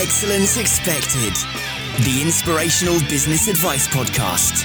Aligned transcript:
Excellence 0.00 0.56
Expected, 0.58 1.34
the 2.04 2.20
inspirational 2.22 3.00
business 3.08 3.48
advice 3.48 3.88
podcast. 3.88 4.62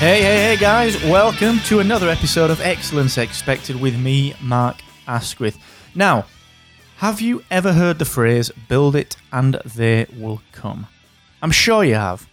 Hey, 0.00 0.20
hey, 0.20 0.42
hey, 0.42 0.56
guys, 0.56 1.00
welcome 1.04 1.60
to 1.66 1.78
another 1.78 2.08
episode 2.08 2.50
of 2.50 2.60
Excellence 2.60 3.18
Expected 3.18 3.80
with 3.80 3.96
me, 3.96 4.34
Mark 4.42 4.82
Asquith. 5.06 5.58
Now, 5.94 6.26
have 6.96 7.20
you 7.20 7.44
ever 7.50 7.74
heard 7.74 7.98
the 7.98 8.06
phrase, 8.06 8.50
build 8.68 8.96
it 8.96 9.16
and 9.30 9.60
they 9.66 10.06
will 10.16 10.40
come? 10.52 10.86
I'm 11.42 11.50
sure 11.50 11.84
you 11.84 11.94
have. 11.94 12.26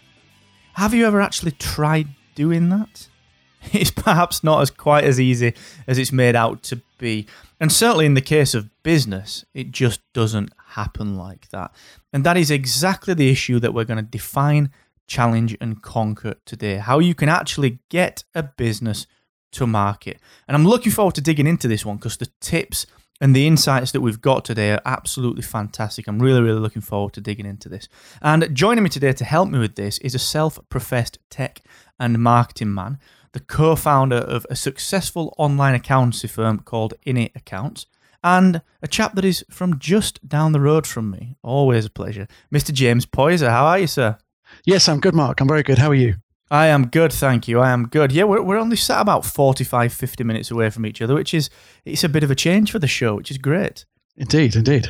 Have 0.76 0.94
you 0.94 1.06
ever 1.06 1.20
actually 1.20 1.52
tried 1.52 2.08
doing 2.34 2.70
that? 2.70 3.10
It's 3.72 3.92
perhaps 3.92 4.44
not 4.44 4.62
as 4.62 4.70
quite 4.70 5.06
as 5.06 5.22
easy 5.22 5.54
as 5.88 5.98
it's 5.98 6.12
made 6.12 6.36
out 6.36 6.64
to 6.64 6.82
be. 6.98 7.28
And 7.62 7.72
certainly 7.72 8.06
in 8.06 8.14
the 8.14 8.22
case 8.22 8.54
of 8.54 8.70
business, 8.84 9.46
it 9.54 9.72
just 9.72 10.02
doesn't 10.14 10.52
happen 10.72 11.18
like 11.18 11.50
that. 11.50 11.74
And 12.12 12.26
that 12.26 12.36
is 12.36 12.52
exactly 12.52 13.14
the 13.14 13.30
issue 13.30 13.60
that 13.60 13.74
we're 13.74 13.86
going 13.86 14.04
to 14.04 14.18
define 14.18 14.70
challenge 15.08 15.56
and 15.62 15.82
conquer 15.82 16.36
today. 16.46 16.76
How 16.76 17.00
you 17.00 17.16
can 17.16 17.30
actually 17.30 17.80
get 17.90 18.26
a 18.36 18.44
business 18.44 19.08
to 19.54 19.68
market. 19.68 20.20
And 20.48 20.56
I'm 20.56 20.68
looking 20.68 20.92
forward 20.92 21.16
to 21.16 21.22
digging 21.22 21.48
into 21.48 21.68
this 21.68 21.86
one 21.86 21.98
because 21.98 22.18
the 22.18 22.30
tips 22.42 22.86
and 23.24 23.34
the 23.34 23.48
insights 23.48 23.94
that 23.94 24.02
we've 24.02 24.20
got 24.20 24.44
today 24.44 24.74
are 24.74 24.82
absolutely 24.84 25.44
fantastic. 25.44 26.10
I'm 26.10 26.20
really, 26.20 26.42
really 26.42 26.60
looking 26.60 26.82
forward 26.82 27.14
to 27.14 27.22
digging 27.22 27.46
into 27.46 27.70
this. 27.70 27.88
And 28.22 28.54
joining 28.54 28.84
me 28.84 28.90
today 28.90 29.14
to 29.14 29.24
help 29.24 29.48
me 29.48 29.60
with 29.60 29.76
this 29.76 29.98
is 30.00 30.14
a 30.14 30.20
self 30.20 30.60
professed 30.68 31.20
tech 31.30 31.62
and 31.98 32.22
marketing 32.22 32.74
man, 32.74 33.00
the 33.32 33.40
co 33.40 33.78
founder 33.78 34.18
of 34.18 34.46
a 34.50 34.58
successful 34.58 35.34
online 35.38 35.74
accountancy 35.74 36.28
firm 36.28 36.60
called 36.60 36.96
inniAccounts. 37.08 37.86
And 38.26 38.62
a 38.82 38.90
chap 38.90 39.16
that 39.16 39.24
is 39.24 39.46
from 39.50 39.80
just 39.80 40.28
down 40.28 40.52
the 40.52 40.60
road 40.60 40.86
from 40.86 41.10
me. 41.10 41.38
Always 41.44 41.86
a 41.86 41.90
pleasure. 41.90 42.28
Mr. 42.54 42.74
James 42.74 43.06
Poyser, 43.06 43.50
how 43.50 43.64
are 43.68 43.80
you, 43.80 43.88
sir? 43.88 44.18
Yes, 44.66 44.90
I'm 44.90 45.00
good, 45.00 45.16
Mark. 45.16 45.40
I'm 45.40 45.48
very 45.48 45.64
good. 45.64 45.78
How 45.78 45.92
are 45.92 45.96
you? 45.96 46.16
I 46.54 46.68
am 46.68 46.86
good, 46.86 47.12
thank 47.12 47.48
you. 47.48 47.60
I 47.60 47.72
am 47.72 47.88
good. 47.88 48.12
Yeah, 48.12 48.26
we're, 48.26 48.44
we're 48.44 48.60
only 48.60 48.76
sat 48.76 49.02
about 49.02 49.26
45, 49.26 49.92
50 49.92 50.24
minutes 50.24 50.52
away 50.52 50.70
from 50.70 50.86
each 50.86 51.02
other, 51.02 51.16
which 51.16 51.34
is 51.34 51.50
it's 51.84 52.04
a 52.04 52.10
bit 52.10 52.24
of 52.24 52.30
a 52.30 52.36
change 52.36 52.72
for 52.72 52.78
the 52.78 52.88
show, 52.88 53.16
which 53.16 53.32
is 53.32 53.40
great. 53.40 53.86
Indeed, 54.18 54.56
indeed. 54.56 54.90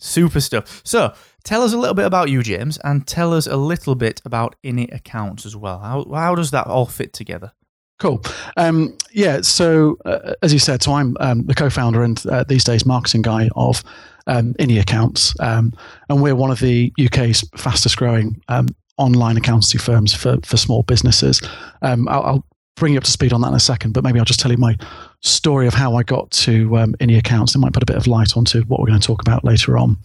Super 0.00 0.40
stuff. 0.40 0.82
So, 0.84 1.14
tell 1.44 1.62
us 1.62 1.72
a 1.72 1.78
little 1.78 1.94
bit 1.94 2.04
about 2.04 2.30
you, 2.30 2.42
James, 2.42 2.78
and 2.82 3.06
tell 3.06 3.32
us 3.32 3.46
a 3.46 3.56
little 3.56 3.94
bit 3.94 4.22
about 4.24 4.56
inniAccounts 4.64 5.46
as 5.46 5.54
well. 5.54 5.78
How, 5.78 6.04
how 6.12 6.34
does 6.34 6.50
that 6.50 6.66
all 6.66 6.86
fit 6.86 7.12
together? 7.12 7.52
Cool. 8.00 8.20
Um, 8.56 8.98
yeah. 9.12 9.40
So, 9.42 9.98
uh, 10.04 10.34
as 10.42 10.52
you 10.52 10.58
said, 10.58 10.82
so 10.82 10.94
I'm 10.94 11.16
um, 11.20 11.46
the 11.46 11.54
co-founder 11.54 12.02
and 12.02 12.26
uh, 12.26 12.42
these 12.42 12.64
days 12.64 12.84
marketing 12.84 13.22
guy 13.22 13.50
of 13.54 13.84
um, 14.26 14.54
inniAccounts, 14.54 15.40
um, 15.40 15.74
and 16.08 16.20
we're 16.20 16.34
one 16.34 16.50
of 16.50 16.58
the 16.58 16.92
UK's 17.00 17.48
fastest-growing 17.56 18.42
um, 18.48 18.66
online 18.96 19.36
accountancy 19.36 19.78
firms 19.78 20.14
for, 20.14 20.38
for 20.44 20.56
small 20.56 20.82
businesses. 20.82 21.40
Um, 21.82 22.08
I'll, 22.08 22.22
I'll, 22.22 22.46
bring 22.76 22.94
you 22.94 22.98
up 22.98 23.04
to 23.04 23.10
speed 23.10 23.32
on 23.32 23.40
that 23.40 23.46
in 23.46 23.54
a 23.54 23.60
second, 23.60 23.92
but 23.92 24.02
maybe 24.02 24.18
I'll 24.18 24.24
just 24.24 24.40
tell 24.40 24.50
you 24.50 24.58
my 24.58 24.76
story 25.20 25.68
of 25.68 25.74
how 25.74 25.94
I 25.94 26.02
got 26.02 26.28
to 26.32 26.76
um, 26.76 26.94
inniAccounts. 26.94 27.54
It 27.54 27.58
might 27.58 27.72
put 27.72 27.84
a 27.84 27.86
bit 27.86 27.96
of 27.96 28.08
light 28.08 28.36
onto 28.36 28.62
what 28.62 28.80
we're 28.80 28.88
going 28.88 28.98
to 28.98 29.06
talk 29.06 29.22
about 29.22 29.44
later 29.44 29.78
on. 29.78 29.96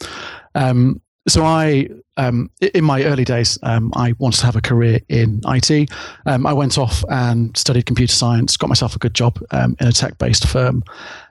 Um, 0.54 1.02
so 1.28 1.44
I, 1.44 1.90
um, 2.18 2.52
in 2.74 2.84
my 2.84 3.04
early 3.04 3.26
days, 3.26 3.58
um, 3.64 3.92
I 3.96 4.14
wanted 4.20 4.40
to 4.42 4.46
have 4.46 4.56
a 4.56 4.62
career 4.62 5.00
in 5.10 5.42
IT. 5.46 5.92
Um, 6.28 6.46
I 6.46 6.54
went 6.54 6.78
off 6.78 7.04
and 7.10 7.58
studied 7.58 7.88
computer 7.88 8.14
science, 8.14 8.56
got 8.56 8.70
myself 8.70 8.96
a 8.96 9.00
good 9.00 9.16
job 9.16 9.40
in 9.52 9.76
a 9.80 9.92
tech-based 9.92 10.48
firm. 10.48 10.84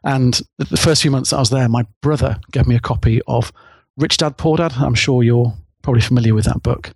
And 0.02 0.40
the 0.58 0.76
first 0.76 1.02
few 1.02 1.12
months 1.12 1.32
I 1.32 1.38
was 1.38 1.50
there, 1.50 1.68
my 1.68 1.84
brother 2.02 2.38
gave 2.50 2.66
me 2.66 2.74
a 2.74 2.80
copy 2.80 3.22
of 3.28 3.52
Rich 3.96 4.18
Dad 4.18 4.36
Poor 4.36 4.56
Dad. 4.56 4.72
I'm 4.76 4.94
sure 4.94 5.22
you're 5.22 5.52
probably 5.82 6.02
familiar 6.02 6.34
with 6.34 6.46
that 6.46 6.62
book. 6.62 6.92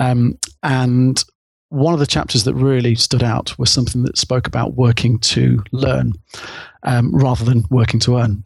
Um, 0.00 0.38
and 0.64 1.22
one 1.68 1.94
of 1.94 2.00
the 2.00 2.06
chapters 2.06 2.44
that 2.44 2.54
really 2.54 2.96
stood 2.96 3.22
out 3.22 3.56
was 3.58 3.70
something 3.70 4.02
that 4.02 4.18
spoke 4.18 4.48
about 4.48 4.74
working 4.74 5.18
to 5.20 5.62
learn 5.70 6.14
um, 6.82 7.14
rather 7.14 7.44
than 7.44 7.64
working 7.70 8.00
to 8.00 8.18
earn. 8.18 8.42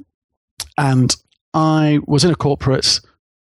And 0.76 1.16
I 1.54 2.00
was 2.06 2.24
in 2.24 2.30
a 2.30 2.36
corporate 2.36 3.00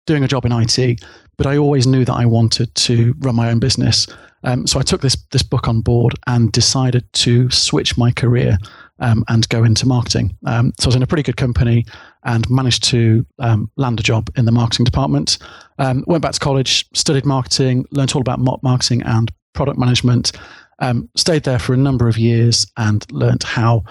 doing 0.07 0.23
a 0.23 0.29
job 0.29 0.45
in 0.45 0.53
IT, 0.53 1.03
but 1.39 1.47
I 1.47 1.57
always 1.57 1.87
knew 1.87 2.05
that 2.05 2.15
I 2.15 2.27
wanted 2.27 2.75
to 2.75 3.15
run 3.21 3.37
my 3.37 3.51
own 3.51 3.61
business. 3.61 4.07
Um, 4.43 4.67
so 4.67 4.79
I 4.79 4.83
took 4.83 5.01
this 5.01 5.17
this 5.31 5.43
book 5.43 5.69
on 5.69 5.81
board 5.81 6.15
and 6.27 6.51
decided 6.51 7.11
to 7.13 7.51
switch 7.51 7.97
my 7.97 8.11
career 8.11 8.59
um, 8.99 9.25
and 9.29 9.49
go 9.49 9.65
into 9.65 9.87
marketing. 9.87 10.37
Um, 10.47 10.73
so 10.79 10.87
I 10.87 10.89
was 10.89 10.97
in 10.97 11.03
a 11.03 11.07
pretty 11.07 11.23
good 11.23 11.37
company 11.37 11.87
and 12.25 12.49
managed 12.51 12.85
to 12.85 13.27
um, 13.39 13.71
land 13.77 14.01
a 14.01 14.03
job 14.03 14.31
in 14.37 14.45
the 14.45 14.53
marketing 14.53 14.85
department. 14.85 15.39
Um, 15.79 16.05
went 16.07 16.23
back 16.23 16.33
to 16.33 16.41
college, 16.41 16.87
studied 16.95 17.25
marketing, 17.25 17.87
learned 17.91 18.13
all 18.15 18.21
about 18.21 18.41
marketing 18.63 19.03
and 19.03 19.31
product 19.55 19.79
management. 19.79 20.33
Um, 20.79 21.09
stayed 21.17 21.45
there 21.45 21.59
for 21.59 21.75
a 21.75 21.79
number 21.79 22.09
of 22.09 22.17
years 22.17 22.67
and 22.77 23.05
learned 23.13 23.43
how 23.43 23.85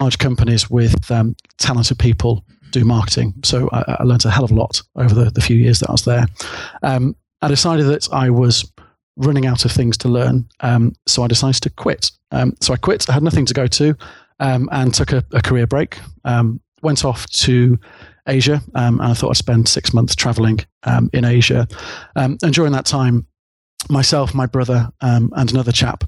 large 0.00 0.18
companies 0.18 0.68
with 0.68 1.10
um, 1.10 1.36
talented 1.58 1.98
people 1.98 2.44
do 2.70 2.84
marketing. 2.84 3.34
So 3.44 3.68
I, 3.72 3.96
I, 4.00 4.04
learned 4.04 4.24
a 4.24 4.30
hell 4.30 4.44
of 4.44 4.50
a 4.50 4.54
lot 4.54 4.82
over 4.96 5.14
the, 5.14 5.30
the 5.30 5.40
few 5.40 5.56
years 5.56 5.80
that 5.80 5.88
I 5.88 5.92
was 5.92 6.04
there. 6.04 6.26
Um, 6.82 7.16
I 7.42 7.48
decided 7.48 7.86
that 7.86 8.08
I 8.12 8.30
was 8.30 8.70
running 9.16 9.46
out 9.46 9.64
of 9.64 9.72
things 9.72 9.96
to 9.98 10.08
learn. 10.08 10.48
Um, 10.60 10.94
so 11.06 11.22
I 11.22 11.28
decided 11.28 11.62
to 11.62 11.70
quit. 11.70 12.10
Um, 12.30 12.54
so 12.60 12.72
I 12.72 12.76
quit. 12.76 13.08
I 13.08 13.12
had 13.12 13.22
nothing 13.22 13.46
to 13.46 13.54
go 13.54 13.66
to 13.66 13.96
um, 14.38 14.68
and 14.72 14.92
took 14.94 15.12
a, 15.12 15.24
a 15.32 15.42
career 15.42 15.66
break. 15.66 15.98
Um, 16.80 16.86
went 16.88 17.04
off 17.04 17.26
to 17.26 17.78
Asia 18.26 18.62
um, 18.74 19.00
and 19.00 19.10
I 19.10 19.14
thought 19.14 19.30
I'd 19.30 19.36
spend 19.36 19.68
six 19.68 19.92
months 19.92 20.14
traveling 20.14 20.60
um, 20.84 21.10
in 21.12 21.24
Asia. 21.24 21.66
and 22.16 22.38
during 22.52 22.72
that 22.72 22.86
time, 22.86 23.26
myself, 23.88 24.34
my 24.34 24.46
brother, 24.46 24.90
and 25.00 25.32
another 25.32 25.72
chap 25.72 26.04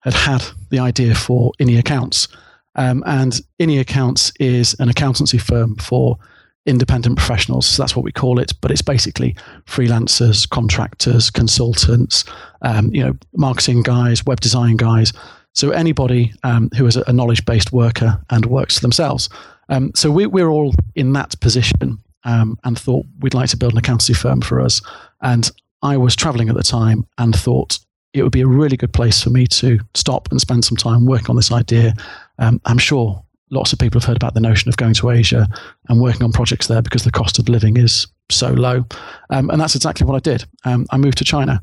had 0.00 0.14
had 0.14 0.44
the 0.70 0.78
idea 0.78 1.14
for 1.14 1.52
inniAccounts. 1.60 2.28
and 2.74 3.40
inniAccounts 3.60 4.32
is 4.40 4.74
an 4.80 4.88
accountancy 4.88 5.38
firm 5.38 5.76
for 5.76 6.18
independent 6.66 7.16
professionals. 7.16 7.66
So 7.66 7.82
that's 7.82 7.96
what 7.96 8.04
we 8.04 8.12
call 8.12 8.38
it. 8.38 8.52
But 8.60 8.70
it's 8.70 8.82
basically 8.82 9.34
freelancers, 9.66 10.48
contractors, 10.48 11.30
consultants, 11.30 12.24
um, 12.62 12.92
you 12.94 13.02
know, 13.02 13.14
marketing 13.34 13.82
guys, 13.82 14.24
web 14.24 14.40
design 14.40 14.76
guys. 14.76 15.12
So 15.54 15.70
anybody 15.70 16.32
um, 16.44 16.70
who 16.76 16.86
is 16.86 16.96
a 16.96 17.12
knowledge 17.12 17.44
based 17.44 17.72
worker 17.72 18.22
and 18.30 18.46
works 18.46 18.76
for 18.76 18.80
themselves. 18.80 19.28
Um, 19.72 19.90
so 19.94 20.10
we, 20.10 20.26
we're 20.26 20.50
all 20.50 20.74
in 20.94 21.14
that 21.14 21.40
position 21.40 21.98
um, 22.24 22.58
and 22.62 22.78
thought 22.78 23.06
we'd 23.20 23.34
like 23.34 23.48
to 23.50 23.56
build 23.56 23.72
an 23.72 23.78
accountancy 23.78 24.12
firm 24.12 24.42
for 24.42 24.60
us. 24.60 24.82
And 25.22 25.50
I 25.82 25.96
was 25.96 26.14
traveling 26.14 26.50
at 26.50 26.54
the 26.54 26.62
time 26.62 27.06
and 27.16 27.34
thought 27.34 27.78
it 28.12 28.22
would 28.22 28.32
be 28.32 28.42
a 28.42 28.46
really 28.46 28.76
good 28.76 28.92
place 28.92 29.22
for 29.22 29.30
me 29.30 29.46
to 29.46 29.80
stop 29.94 30.30
and 30.30 30.38
spend 30.40 30.66
some 30.66 30.76
time 30.76 31.06
working 31.06 31.30
on 31.30 31.36
this 31.36 31.50
idea. 31.50 31.94
Um, 32.38 32.60
I'm 32.66 32.76
sure 32.76 33.24
lots 33.50 33.72
of 33.72 33.78
people 33.78 33.98
have 33.98 34.06
heard 34.06 34.16
about 34.18 34.34
the 34.34 34.40
notion 34.40 34.68
of 34.68 34.76
going 34.76 34.94
to 34.94 35.10
Asia 35.10 35.48
and 35.88 36.00
working 36.00 36.22
on 36.22 36.32
projects 36.32 36.66
there 36.66 36.82
because 36.82 37.04
the 37.04 37.10
cost 37.10 37.38
of 37.38 37.48
living 37.48 37.78
is 37.78 38.06
so 38.30 38.50
low. 38.50 38.84
Um, 39.30 39.48
and 39.48 39.58
that's 39.58 39.74
exactly 39.74 40.06
what 40.06 40.16
I 40.16 40.20
did. 40.20 40.44
Um, 40.66 40.86
I 40.90 40.98
moved 40.98 41.16
to 41.18 41.24
China. 41.24 41.62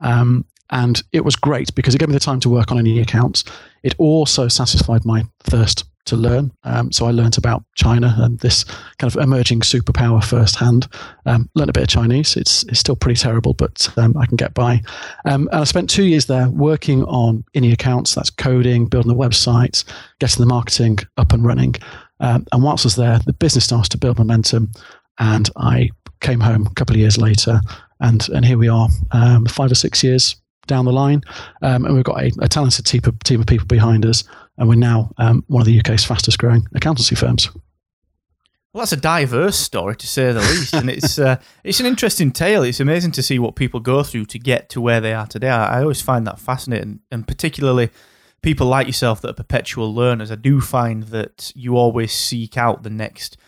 Um, 0.00 0.44
and 0.70 1.02
it 1.12 1.24
was 1.24 1.34
great 1.34 1.74
because 1.74 1.94
it 1.94 1.98
gave 1.98 2.08
me 2.08 2.14
the 2.14 2.20
time 2.20 2.40
to 2.40 2.50
work 2.50 2.70
on 2.70 2.78
inniAccounts. 2.78 3.50
It 3.82 3.94
also 3.98 4.46
satisfied 4.46 5.04
my 5.04 5.24
thirst 5.40 5.84
to 6.08 6.16
learn. 6.16 6.52
Um, 6.64 6.92
so 6.92 7.06
I 7.06 7.10
learned 7.10 7.38
about 7.38 7.64
China 7.74 8.14
and 8.18 8.38
this 8.40 8.64
kind 8.98 9.14
of 9.14 9.22
emerging 9.22 9.60
superpower 9.60 10.22
firsthand. 10.22 10.88
Um, 11.26 11.48
learned 11.54 11.70
a 11.70 11.72
bit 11.72 11.84
of 11.84 11.88
Chinese. 11.88 12.36
It's, 12.36 12.64
it's 12.64 12.80
still 12.80 12.96
pretty 12.96 13.20
terrible, 13.20 13.54
but 13.54 13.88
um, 13.96 14.16
I 14.16 14.26
can 14.26 14.36
get 14.36 14.54
by. 14.54 14.82
Um, 15.24 15.48
and 15.52 15.60
I 15.60 15.64
spent 15.64 15.90
two 15.90 16.04
years 16.04 16.26
there 16.26 16.48
working 16.50 17.04
on 17.04 17.44
inniAccounts. 17.54 18.14
That's 18.14 18.30
coding, 18.30 18.86
building 18.86 19.12
the 19.12 19.18
website, 19.18 19.84
getting 20.18 20.40
the 20.40 20.46
marketing 20.46 20.98
up 21.16 21.32
and 21.32 21.44
running. 21.44 21.74
Um, 22.20 22.46
and 22.52 22.62
whilst 22.62 22.84
I 22.84 22.88
was 22.88 22.96
there, 22.96 23.18
the 23.24 23.32
business 23.32 23.64
started 23.64 23.90
to 23.90 23.98
build 23.98 24.18
momentum. 24.18 24.72
And 25.18 25.48
I 25.56 25.90
came 26.20 26.40
home 26.40 26.66
a 26.66 26.74
couple 26.74 26.94
of 26.94 27.00
years 27.00 27.18
later, 27.18 27.60
and 28.00 28.28
and 28.30 28.44
here 28.44 28.58
we 28.58 28.68
are, 28.68 28.88
um, 29.12 29.46
five 29.46 29.70
or 29.70 29.74
six 29.74 30.02
years 30.02 30.36
down 30.66 30.84
the 30.84 30.92
line, 30.92 31.22
um, 31.62 31.84
and 31.84 31.94
we've 31.94 32.04
got 32.04 32.20
a, 32.20 32.30
a, 32.40 32.48
talented 32.48 32.84
team 32.84 33.00
of, 33.06 33.18
team 33.20 33.40
of 33.40 33.46
people 33.46 33.66
behind 33.66 34.04
us, 34.04 34.24
and 34.58 34.68
we're 34.68 34.74
now 34.74 35.12
um, 35.16 35.44
one 35.46 35.62
of 35.62 35.66
the 35.66 35.78
UK's 35.78 36.04
fastest 36.04 36.38
growing 36.38 36.66
accountancy 36.74 37.14
firms. 37.14 37.48
Well, 38.72 38.82
that's 38.82 38.92
a 38.92 38.96
diverse 38.96 39.56
story 39.56 39.96
to 39.96 40.06
say 40.06 40.30
the 40.30 40.40
least, 40.40 40.74
and 40.74 40.90
it's 40.90 41.18
uh, 41.18 41.40
it's 41.64 41.80
an 41.80 41.86
interesting 41.86 42.30
tale. 42.32 42.62
It's 42.62 42.80
amazing 42.80 43.12
to 43.12 43.22
see 43.22 43.38
what 43.38 43.56
people 43.56 43.80
go 43.80 44.02
through 44.02 44.26
to 44.26 44.38
get 44.38 44.68
to 44.70 44.80
where 44.80 45.00
they 45.00 45.14
are 45.14 45.26
today. 45.26 45.48
I, 45.48 45.80
always 45.80 46.02
find 46.02 46.26
that 46.26 46.38
fascinating, 46.38 47.00
and 47.10 47.26
particularly 47.26 47.90
people 48.42 48.66
like 48.66 48.86
yourself 48.86 49.22
that 49.22 49.30
are 49.30 49.34
perpetual 49.34 49.94
learners. 49.94 50.30
I 50.30 50.36
do 50.36 50.60
find 50.60 51.04
that 51.04 51.50
you 51.54 51.76
always 51.76 52.12
seek 52.12 52.58
out 52.58 52.82
the 52.82 52.90
next 52.90 53.38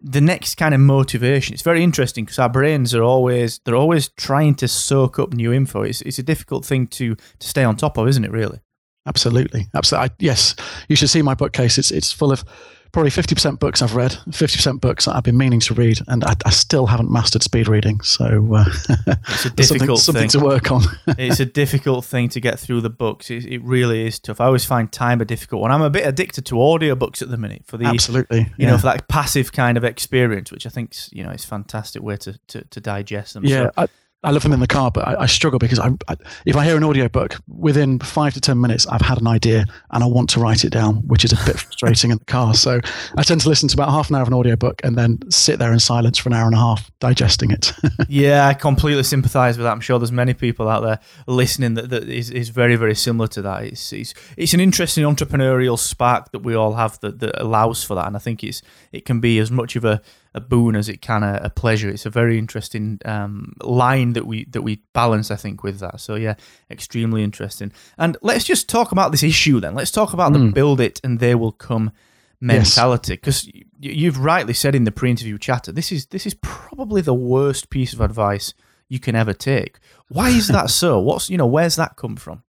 the 0.00 0.20
next 0.20 0.54
kind 0.54 0.74
of 0.74 0.80
motivation. 0.80 1.52
It's 1.52 1.62
very 1.62 1.84
interesting 1.84 2.24
because 2.24 2.38
our 2.38 2.48
brains 2.48 2.94
are 2.94 3.02
always 3.02 3.60
they're 3.64 3.76
always 3.76 4.08
trying 4.08 4.54
to 4.56 4.66
soak 4.66 5.18
up 5.18 5.34
new 5.34 5.52
info. 5.52 5.82
It's 5.82 6.00
it's 6.02 6.18
a 6.18 6.22
difficult 6.22 6.64
thing 6.64 6.86
to 6.88 7.16
to 7.16 7.46
stay 7.46 7.64
on 7.64 7.76
top 7.76 7.98
of, 7.98 8.08
isn't 8.08 8.24
it? 8.24 8.30
Really. 8.30 8.60
Absolutely, 9.06 9.66
absolutely. 9.74 10.10
I, 10.10 10.14
yes, 10.18 10.54
you 10.88 10.96
should 10.96 11.10
see 11.10 11.22
my 11.22 11.34
bookcase. 11.34 11.78
It's 11.78 11.90
it's 11.90 12.12
full 12.12 12.32
of 12.32 12.44
probably 12.92 13.10
50% 13.10 13.58
books 13.58 13.82
I've 13.82 13.94
read, 13.94 14.12
50% 14.30 14.80
books 14.80 15.04
that 15.04 15.14
I've 15.14 15.22
been 15.22 15.36
meaning 15.36 15.60
to 15.60 15.74
read, 15.74 16.00
and 16.08 16.24
I, 16.24 16.34
I 16.44 16.50
still 16.50 16.86
haven't 16.86 17.10
mastered 17.10 17.42
speed 17.42 17.68
reading. 17.68 18.00
So 18.00 18.54
uh, 18.54 18.64
it's 19.28 19.44
a 19.44 19.50
difficult 19.50 20.00
something, 20.00 20.28
something 20.28 20.40
to 20.40 20.40
work 20.40 20.72
on. 20.72 20.82
it's 21.18 21.40
a 21.40 21.44
difficult 21.44 22.04
thing 22.04 22.28
to 22.30 22.40
get 22.40 22.58
through 22.58 22.80
the 22.80 22.90
books. 22.90 23.30
It, 23.30 23.44
it, 23.46 23.62
really 23.62 24.06
is 24.06 24.18
tough. 24.18 24.40
I 24.40 24.46
always 24.46 24.64
find 24.64 24.90
time 24.90 25.20
a 25.20 25.24
difficult 25.24 25.62
one. 25.62 25.70
I'm 25.70 25.82
a 25.82 25.90
bit 25.90 26.06
addicted 26.06 26.46
to 26.46 26.54
audiobooks 26.56 27.22
at 27.22 27.30
the 27.30 27.36
minute 27.36 27.62
for 27.66 27.76
the 27.76 27.86
absolutely, 27.86 28.40
you 28.40 28.46
yeah. 28.58 28.70
know, 28.70 28.78
for 28.78 28.86
that 28.86 29.06
passive 29.08 29.52
kind 29.52 29.76
of 29.76 29.84
experience, 29.84 30.50
which 30.50 30.66
I 30.66 30.70
think 30.70 30.94
you 31.12 31.22
know 31.22 31.30
is 31.30 31.44
fantastic 31.44 32.02
way 32.02 32.16
to 32.18 32.38
to, 32.48 32.64
to 32.64 32.80
digest 32.80 33.34
them. 33.34 33.44
Yeah. 33.44 33.64
So, 33.64 33.70
I, 33.76 33.88
I 34.22 34.32
love 34.32 34.42
them 34.42 34.52
in 34.52 34.60
the 34.60 34.66
car, 34.66 34.90
but 34.90 35.08
I, 35.08 35.22
I 35.22 35.26
struggle 35.26 35.58
because 35.58 35.78
I, 35.78 35.88
I, 36.06 36.16
if 36.44 36.54
I 36.54 36.64
hear 36.66 36.76
an 36.76 36.84
audiobook, 36.84 37.38
within 37.48 37.98
five 38.00 38.34
to 38.34 38.40
10 38.40 38.60
minutes, 38.60 38.86
I've 38.86 39.00
had 39.00 39.18
an 39.18 39.26
idea 39.26 39.64
and 39.90 40.04
I 40.04 40.06
want 40.06 40.28
to 40.30 40.40
write 40.40 40.62
it 40.62 40.70
down, 40.70 40.96
which 41.06 41.24
is 41.24 41.32
a 41.32 41.36
bit 41.46 41.58
frustrating 41.60 42.10
in 42.10 42.18
the 42.18 42.24
car. 42.26 42.52
So 42.52 42.80
I 43.16 43.22
tend 43.22 43.40
to 43.42 43.48
listen 43.48 43.68
to 43.70 43.76
about 43.76 43.90
half 43.90 44.10
an 44.10 44.16
hour 44.16 44.22
of 44.22 44.28
an 44.28 44.34
audiobook 44.34 44.82
and 44.84 44.96
then 44.96 45.18
sit 45.30 45.58
there 45.58 45.72
in 45.72 45.80
silence 45.80 46.18
for 46.18 46.28
an 46.28 46.34
hour 46.34 46.44
and 46.44 46.54
a 46.54 46.58
half 46.58 46.90
digesting 47.00 47.50
it. 47.50 47.72
yeah, 48.08 48.46
I 48.46 48.52
completely 48.52 49.04
sympathize 49.04 49.56
with 49.56 49.64
that. 49.64 49.72
I'm 49.72 49.80
sure 49.80 49.98
there's 49.98 50.12
many 50.12 50.34
people 50.34 50.68
out 50.68 50.80
there 50.80 51.00
listening 51.26 51.74
that, 51.74 51.88
that 51.88 52.06
is, 52.06 52.28
is 52.30 52.50
very, 52.50 52.76
very 52.76 52.94
similar 52.94 53.28
to 53.28 53.42
that. 53.42 53.64
It's, 53.64 53.90
it's, 53.90 54.12
it's 54.36 54.52
an 54.52 54.60
interesting 54.60 55.04
entrepreneurial 55.04 55.78
spark 55.78 56.30
that 56.32 56.40
we 56.40 56.54
all 56.54 56.74
have 56.74 57.00
that, 57.00 57.20
that 57.20 57.40
allows 57.40 57.82
for 57.82 57.94
that. 57.94 58.06
And 58.06 58.16
I 58.16 58.18
think 58.18 58.44
it's, 58.44 58.60
it 58.92 59.06
can 59.06 59.20
be 59.20 59.38
as 59.38 59.50
much 59.50 59.76
of 59.76 59.86
a, 59.86 60.02
a 60.34 60.40
boon 60.40 60.76
as 60.76 60.88
it 60.88 61.00
can 61.00 61.22
a, 61.22 61.40
a 61.42 61.50
pleasure. 61.50 61.88
It's 61.88 62.06
a 62.06 62.10
very 62.10 62.38
interesting 62.38 63.00
um, 63.04 63.54
line 63.62 64.12
that 64.12 64.26
we 64.26 64.44
that 64.46 64.62
we 64.62 64.82
balance, 64.92 65.30
I 65.30 65.36
think, 65.36 65.62
with 65.62 65.80
that. 65.80 66.00
So 66.00 66.14
yeah, 66.14 66.34
extremely 66.70 67.22
interesting. 67.22 67.72
And 67.98 68.16
let's 68.22 68.44
just 68.44 68.68
talk 68.68 68.92
about 68.92 69.10
this 69.10 69.22
issue 69.22 69.60
then. 69.60 69.74
Let's 69.74 69.90
talk 69.90 70.12
about 70.12 70.30
mm. 70.30 70.34
the 70.34 70.40
hmm. 70.40 70.50
build 70.50 70.80
it 70.80 71.00
and 71.02 71.18
they 71.18 71.34
will 71.34 71.52
come 71.52 71.92
mentality 72.40 73.14
because 73.14 73.44
yes. 73.46 73.64
you've 73.78 74.18
rightly 74.18 74.54
said 74.54 74.74
in 74.74 74.84
the 74.84 74.90
pre-interview 74.90 75.36
chatter 75.36 75.70
this 75.72 75.92
is 75.92 76.06
this 76.06 76.24
is 76.24 76.32
probably 76.40 77.02
the 77.02 77.12
worst 77.12 77.68
piece 77.68 77.92
of 77.92 78.00
advice 78.00 78.54
you 78.88 78.98
can 78.98 79.14
ever 79.14 79.32
take. 79.32 79.78
Why 80.08 80.30
is 80.30 80.48
that 80.48 80.70
so? 80.70 80.98
What's 80.98 81.30
you 81.30 81.36
know 81.36 81.46
where's 81.46 81.76
that 81.76 81.96
come 81.96 82.16
from? 82.16 82.42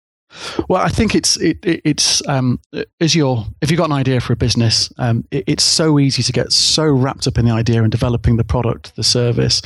Well, 0.70 0.82
I 0.82 0.90
think 0.90 1.16
it's 1.16 1.38
it, 1.38 1.58
it's 1.64 2.26
um, 2.28 2.60
as 3.00 3.16
you're 3.16 3.46
if 3.62 3.70
you've 3.70 3.78
got 3.78 3.90
an 3.90 3.96
idea 3.96 4.22
for 4.22 4.34
a 4.34 4.36
business, 4.36 4.92
um, 4.98 5.26
it, 5.32 5.44
it's 5.48 5.64
so 5.64 6.00
easy 6.00 6.24
to 6.24 6.32
get 6.32 6.52
so 6.52 6.86
wrapped 6.86 7.28
up 7.28 7.38
in 7.38 7.46
the 7.46 7.52
idea 7.52 7.82
and 7.84 7.92
developing 7.92 8.38
the 8.38 8.44
product, 8.44 8.96
the 8.96 9.04
service, 9.04 9.62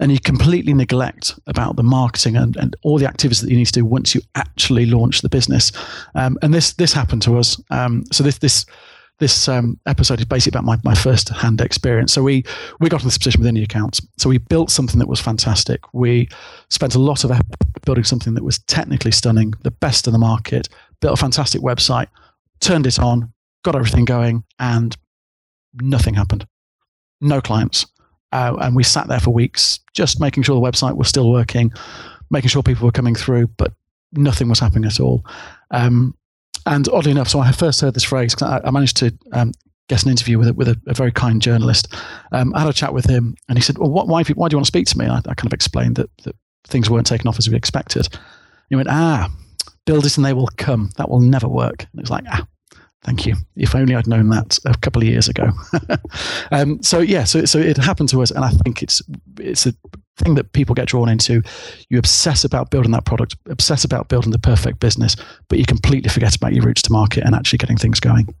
and 0.00 0.10
you 0.12 0.18
completely 0.18 0.74
neglect 0.74 1.38
about 1.46 1.76
the 1.76 1.82
marketing 1.82 2.36
and, 2.36 2.56
and 2.56 2.76
all 2.82 2.98
the 2.98 3.06
activities 3.06 3.40
that 3.40 3.50
you 3.50 3.56
need 3.56 3.66
to 3.66 3.72
do 3.72 3.84
once 3.84 4.14
you 4.14 4.20
actually 4.34 4.86
launch 4.86 5.20
the 5.20 5.28
business. 5.28 5.72
Um, 6.14 6.38
and 6.42 6.54
this 6.54 6.72
this 6.74 6.92
happened 6.92 7.22
to 7.22 7.38
us. 7.38 7.60
Um, 7.70 8.04
so 8.12 8.24
this 8.24 8.38
this 8.38 8.66
this 9.18 9.48
um, 9.48 9.80
episode 9.86 10.18
is 10.18 10.26
basically 10.26 10.58
about 10.58 10.64
my, 10.64 10.78
my 10.84 10.94
first 10.94 11.30
hand 11.30 11.60
experience. 11.60 12.12
So 12.12 12.22
we 12.22 12.44
we 12.80 12.88
got 12.88 13.02
in 13.02 13.06
this 13.06 13.18
position 13.18 13.42
with 13.42 13.52
inniAccounts. 13.52 14.06
So 14.18 14.28
we 14.28 14.38
built 14.38 14.70
something 14.70 14.98
that 14.98 15.08
was 15.08 15.20
fantastic. 15.20 15.80
We 15.92 16.28
spent 16.68 16.94
a 16.94 16.98
lot 16.98 17.24
of 17.24 17.30
effort 17.30 17.46
building 17.86 18.04
something 18.04 18.34
that 18.34 18.44
was 18.44 18.58
technically 18.64 19.12
stunning, 19.12 19.54
the 19.62 19.70
best 19.70 20.06
in 20.06 20.12
the 20.12 20.18
market. 20.18 20.68
Built 21.00 21.18
a 21.18 21.20
fantastic 21.20 21.62
website, 21.62 22.08
turned 22.60 22.86
it 22.86 22.98
on, 22.98 23.32
got 23.64 23.74
everything 23.74 24.04
going, 24.04 24.44
and 24.58 24.94
nothing 25.80 26.14
happened. 26.14 26.46
No 27.22 27.40
clients. 27.40 27.86
Uh, 28.32 28.56
and 28.60 28.76
we 28.76 28.82
sat 28.82 29.08
there 29.08 29.20
for 29.20 29.30
weeks 29.30 29.80
just 29.94 30.20
making 30.20 30.42
sure 30.42 30.54
the 30.54 30.70
website 30.70 30.96
was 30.96 31.08
still 31.08 31.30
working, 31.30 31.72
making 32.30 32.48
sure 32.48 32.62
people 32.62 32.84
were 32.84 32.92
coming 32.92 33.14
through, 33.14 33.46
but 33.56 33.72
nothing 34.12 34.48
was 34.48 34.58
happening 34.58 34.84
at 34.84 35.00
all. 35.00 35.24
Um, 35.70 36.14
and 36.66 36.88
oddly 36.88 37.12
enough, 37.12 37.28
so 37.28 37.38
I 37.38 37.52
first 37.52 37.80
heard 37.80 37.94
this 37.94 38.04
phrase 38.04 38.34
because 38.34 38.60
I, 38.62 38.66
I, 38.66 38.70
managed 38.70 38.96
to 38.98 39.16
um, 39.32 39.52
get 39.88 40.02
an 40.02 40.10
interview 40.10 40.38
with 40.38 40.48
a, 40.48 40.54
with 40.54 40.68
a, 40.68 40.80
a 40.88 40.94
very 40.94 41.12
kind 41.12 41.40
journalist. 41.40 41.94
Um, 42.32 42.52
I 42.54 42.60
had 42.60 42.68
a 42.68 42.72
chat 42.72 42.92
with 42.92 43.08
him, 43.08 43.36
and 43.48 43.56
he 43.56 43.62
said, 43.62 43.78
"Well, 43.78 43.90
what, 43.90 44.08
why, 44.08 44.24
why 44.24 44.48
do 44.48 44.54
you 44.54 44.58
want 44.58 44.66
to 44.66 44.70
speak 44.70 44.86
to 44.88 44.98
me?" 44.98 45.04
And 45.04 45.14
I, 45.14 45.18
I 45.18 45.34
kind 45.34 45.46
of 45.46 45.52
explained 45.52 45.96
that, 45.96 46.10
that 46.24 46.34
things 46.68 46.90
weren't 46.90 47.06
taken 47.06 47.28
off 47.28 47.38
as 47.38 47.48
we 47.48 47.56
expected. 47.56 48.08
He 48.68 48.76
went, 48.76 48.88
"Ah, 48.88 49.30
build 49.84 50.06
it 50.06 50.16
and 50.16 50.24
they 50.24 50.32
will 50.32 50.48
come. 50.56 50.90
That 50.96 51.08
will 51.08 51.20
never 51.20 51.48
work." 51.48 51.82
And 51.82 52.00
it 52.00 52.02
was 52.02 52.10
like, 52.10 52.24
"Ah." 52.28 52.46
Thank 53.06 53.24
you. 53.24 53.36
If 53.54 53.76
only 53.76 53.94
I'd 53.94 54.08
known 54.08 54.30
that 54.30 54.58
a 54.64 54.76
couple 54.78 55.00
of 55.00 55.06
years 55.06 55.28
ago. 55.28 55.52
um, 56.50 56.82
so 56.82 56.98
yeah, 56.98 57.22
so 57.22 57.44
so 57.44 57.60
it 57.60 57.76
happened 57.76 58.08
to 58.08 58.20
us, 58.20 58.32
and 58.32 58.44
I 58.44 58.50
think 58.50 58.82
it's 58.82 59.00
it's 59.38 59.64
a 59.64 59.74
thing 60.16 60.34
that 60.34 60.52
people 60.52 60.74
get 60.74 60.88
drawn 60.88 61.08
into. 61.08 61.42
You 61.88 62.00
obsess 62.00 62.42
about 62.42 62.70
building 62.70 62.90
that 62.92 63.04
product, 63.04 63.36
obsess 63.48 63.84
about 63.84 64.08
building 64.08 64.32
the 64.32 64.40
perfect 64.40 64.80
business, 64.80 65.14
but 65.48 65.60
you 65.60 65.64
completely 65.64 66.08
forget 66.08 66.34
about 66.34 66.52
your 66.52 66.64
routes 66.64 66.82
to 66.82 66.92
market 66.92 67.22
and 67.24 67.34
actually 67.36 67.58
getting 67.58 67.76
things 67.76 68.00
going. 68.00 68.34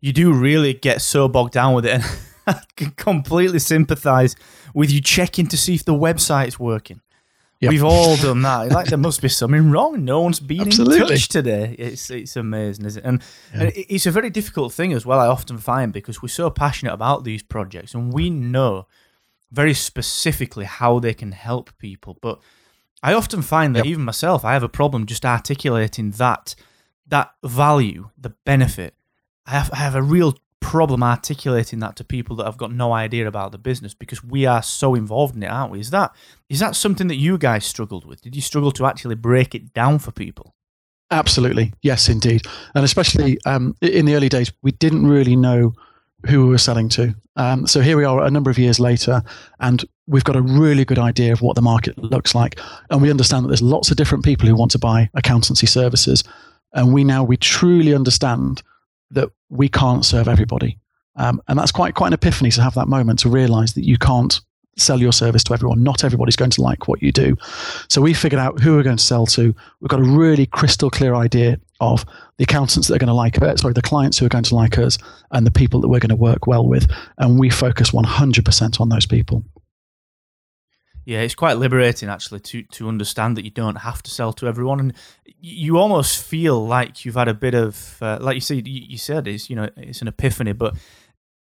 You 0.00 0.12
do 0.12 0.34
really 0.34 0.74
get 0.74 1.00
so 1.00 1.26
bogged 1.26 1.54
down 1.54 1.72
with 1.72 1.86
it, 1.86 1.94
and 1.94 2.04
I 2.46 2.60
can 2.76 2.90
completely 2.90 3.60
sympathize 3.60 4.36
with 4.74 4.90
you 4.90 5.00
checking 5.00 5.46
to 5.46 5.56
see 5.56 5.74
if 5.74 5.86
the 5.86 5.94
website's 5.94 6.58
working. 6.58 7.00
Yep. 7.64 7.70
We've 7.70 7.84
all 7.84 8.16
done 8.16 8.42
that. 8.42 8.70
Like 8.70 8.86
there 8.86 8.98
must 8.98 9.20
be 9.20 9.28
something 9.28 9.70
wrong. 9.70 10.04
No 10.04 10.20
one's 10.20 10.40
been 10.40 10.62
Absolutely. 10.62 11.00
in 11.00 11.08
touch 11.08 11.28
today. 11.28 11.76
It's 11.78 12.10
it's 12.10 12.36
amazing, 12.36 12.84
is 12.86 12.96
it? 12.96 13.04
And, 13.04 13.22
yeah. 13.54 13.62
and 13.62 13.72
it's 13.74 14.06
a 14.06 14.10
very 14.10 14.30
difficult 14.30 14.72
thing 14.72 14.92
as 14.92 15.04
well. 15.04 15.18
I 15.18 15.26
often 15.26 15.58
find 15.58 15.92
because 15.92 16.22
we're 16.22 16.28
so 16.28 16.50
passionate 16.50 16.92
about 16.92 17.24
these 17.24 17.42
projects, 17.42 17.94
and 17.94 18.12
we 18.12 18.30
know 18.30 18.86
very 19.50 19.74
specifically 19.74 20.64
how 20.64 20.98
they 20.98 21.14
can 21.14 21.32
help 21.32 21.76
people. 21.78 22.18
But 22.20 22.40
I 23.02 23.14
often 23.14 23.42
find 23.42 23.74
that 23.76 23.84
yep. 23.84 23.92
even 23.92 24.04
myself, 24.04 24.44
I 24.44 24.52
have 24.52 24.62
a 24.62 24.68
problem 24.68 25.06
just 25.06 25.24
articulating 25.24 26.12
that 26.12 26.54
that 27.06 27.32
value, 27.42 28.10
the 28.16 28.30
benefit. 28.44 28.94
I 29.46 29.50
have, 29.50 29.70
I 29.72 29.76
have 29.76 29.94
a 29.94 30.02
real 30.02 30.36
problem 30.64 31.02
articulating 31.02 31.78
that 31.80 31.94
to 31.94 32.02
people 32.02 32.34
that 32.36 32.46
have 32.46 32.56
got 32.56 32.72
no 32.72 32.94
idea 32.94 33.28
about 33.28 33.52
the 33.52 33.58
business 33.58 33.92
because 33.92 34.24
we 34.24 34.46
are 34.46 34.62
so 34.62 34.94
involved 34.94 35.36
in 35.36 35.42
it, 35.42 35.50
aren't 35.50 35.70
we? 35.70 35.78
Is 35.78 35.90
that 35.90 36.10
is 36.48 36.58
that 36.58 36.74
something 36.74 37.06
that 37.08 37.16
you 37.16 37.36
guys 37.36 37.66
struggled 37.66 38.06
with? 38.06 38.22
Did 38.22 38.34
you 38.34 38.40
struggle 38.40 38.72
to 38.72 38.86
actually 38.86 39.14
break 39.14 39.54
it 39.54 39.74
down 39.74 39.98
for 39.98 40.10
people? 40.10 40.54
Absolutely, 41.10 41.74
yes, 41.82 42.08
indeed, 42.08 42.46
and 42.74 42.82
especially 42.82 43.36
um, 43.44 43.74
in 43.82 44.06
the 44.06 44.14
early 44.14 44.30
days, 44.30 44.50
we 44.62 44.72
didn't 44.72 45.06
really 45.06 45.36
know 45.36 45.74
who 46.26 46.44
we 46.44 46.48
were 46.48 46.58
selling 46.58 46.88
to. 46.88 47.14
Um, 47.36 47.66
so 47.66 47.82
here 47.82 47.98
we 47.98 48.04
are 48.04 48.24
a 48.24 48.30
number 48.30 48.50
of 48.50 48.58
years 48.58 48.80
later, 48.80 49.22
and 49.60 49.84
we've 50.06 50.24
got 50.24 50.34
a 50.34 50.40
really 50.40 50.86
good 50.86 50.98
idea 50.98 51.34
of 51.34 51.42
what 51.42 51.56
the 51.56 51.62
market 51.62 51.98
looks 51.98 52.34
like, 52.34 52.58
and 52.88 53.02
we 53.02 53.10
understand 53.10 53.44
that 53.44 53.48
there's 53.48 53.60
lots 53.60 53.90
of 53.90 53.98
different 53.98 54.24
people 54.24 54.48
who 54.48 54.56
want 54.56 54.70
to 54.70 54.78
buy 54.78 55.10
accountancy 55.12 55.66
services, 55.66 56.24
and 56.72 56.94
we 56.94 57.04
now 57.04 57.22
we 57.22 57.36
truly 57.36 57.94
understand 57.94 58.62
that 59.10 59.28
we 59.54 59.68
can't 59.68 60.04
serve 60.04 60.28
everybody, 60.28 60.78
um, 61.16 61.40
and 61.48 61.58
that's 61.58 61.72
quite 61.72 61.94
quite 61.94 62.08
an 62.08 62.14
epiphany 62.14 62.50
to 62.50 62.62
have 62.62 62.74
that 62.74 62.88
moment 62.88 63.20
to 63.20 63.28
realise 63.28 63.72
that 63.72 63.84
you 63.84 63.98
can't 63.98 64.40
sell 64.76 65.00
your 65.00 65.12
service 65.12 65.44
to 65.44 65.54
everyone. 65.54 65.82
Not 65.82 66.04
everybody's 66.04 66.36
going 66.36 66.50
to 66.50 66.62
like 66.62 66.88
what 66.88 67.02
you 67.02 67.12
do. 67.12 67.36
So 67.88 68.00
we 68.00 68.14
figured 68.14 68.40
out 68.40 68.60
who 68.60 68.74
we're 68.74 68.82
going 68.82 68.96
to 68.96 69.04
sell 69.04 69.26
to. 69.26 69.54
We've 69.80 69.88
got 69.88 70.00
a 70.00 70.04
really 70.04 70.46
crystal 70.46 70.90
clear 70.90 71.14
idea 71.14 71.60
of 71.80 72.04
the 72.38 72.44
accountants 72.44 72.88
that 72.88 72.94
are 72.94 72.98
going 72.98 73.08
to 73.08 73.14
like 73.14 73.40
us, 73.40 73.60
sorry, 73.60 73.74
the 73.74 73.82
clients 73.82 74.18
who 74.18 74.26
are 74.26 74.30
going 74.30 74.44
to 74.44 74.54
like 74.54 74.78
us, 74.78 74.98
and 75.30 75.46
the 75.46 75.50
people 75.50 75.80
that 75.80 75.88
we're 75.88 76.00
going 76.00 76.10
to 76.10 76.16
work 76.16 76.46
well 76.46 76.66
with. 76.66 76.90
And 77.18 77.38
we 77.38 77.50
focus 77.50 77.90
100% 77.90 78.80
on 78.80 78.88
those 78.88 79.06
people. 79.06 79.44
Yeah, 81.04 81.20
it's 81.20 81.34
quite 81.34 81.58
liberating 81.58 82.08
actually 82.08 82.40
to 82.40 82.62
to 82.62 82.88
understand 82.88 83.36
that 83.36 83.44
you 83.44 83.50
don't 83.50 83.76
have 83.76 84.02
to 84.02 84.10
sell 84.10 84.32
to 84.34 84.46
everyone, 84.46 84.80
and 84.80 84.94
you 85.40 85.78
almost 85.78 86.22
feel 86.22 86.66
like 86.66 87.04
you've 87.04 87.14
had 87.14 87.28
a 87.28 87.34
bit 87.34 87.54
of, 87.54 87.98
uh, 88.00 88.18
like 88.20 88.34
you 88.34 88.40
said, 88.40 88.66
you 88.66 88.98
said 88.98 89.28
it's 89.28 89.50
you 89.50 89.56
know 89.56 89.68
it's 89.76 90.00
an 90.00 90.08
epiphany, 90.08 90.52
but 90.52 90.74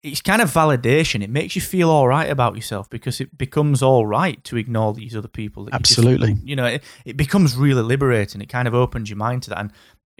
it's 0.03 0.21
kind 0.21 0.41
of 0.41 0.49
validation. 0.49 1.23
It 1.23 1.29
makes 1.29 1.55
you 1.55 1.61
feel 1.61 1.89
all 1.89 2.07
right 2.07 2.29
about 2.29 2.55
yourself 2.55 2.89
because 2.89 3.21
it 3.21 3.37
becomes 3.37 3.83
all 3.83 4.05
right 4.07 4.43
to 4.45 4.57
ignore 4.57 4.93
these 4.93 5.15
other 5.15 5.27
people. 5.27 5.69
Absolutely. 5.71 6.29
You, 6.29 6.35
just, 6.35 6.47
you 6.47 6.55
know, 6.55 6.65
it, 6.65 6.83
it 7.05 7.17
becomes 7.17 7.55
really 7.55 7.83
liberating. 7.83 8.41
It 8.41 8.49
kind 8.49 8.67
of 8.67 8.73
opens 8.73 9.09
your 9.09 9.17
mind 9.17 9.43
to 9.43 9.51
that 9.51 9.59
and 9.59 9.71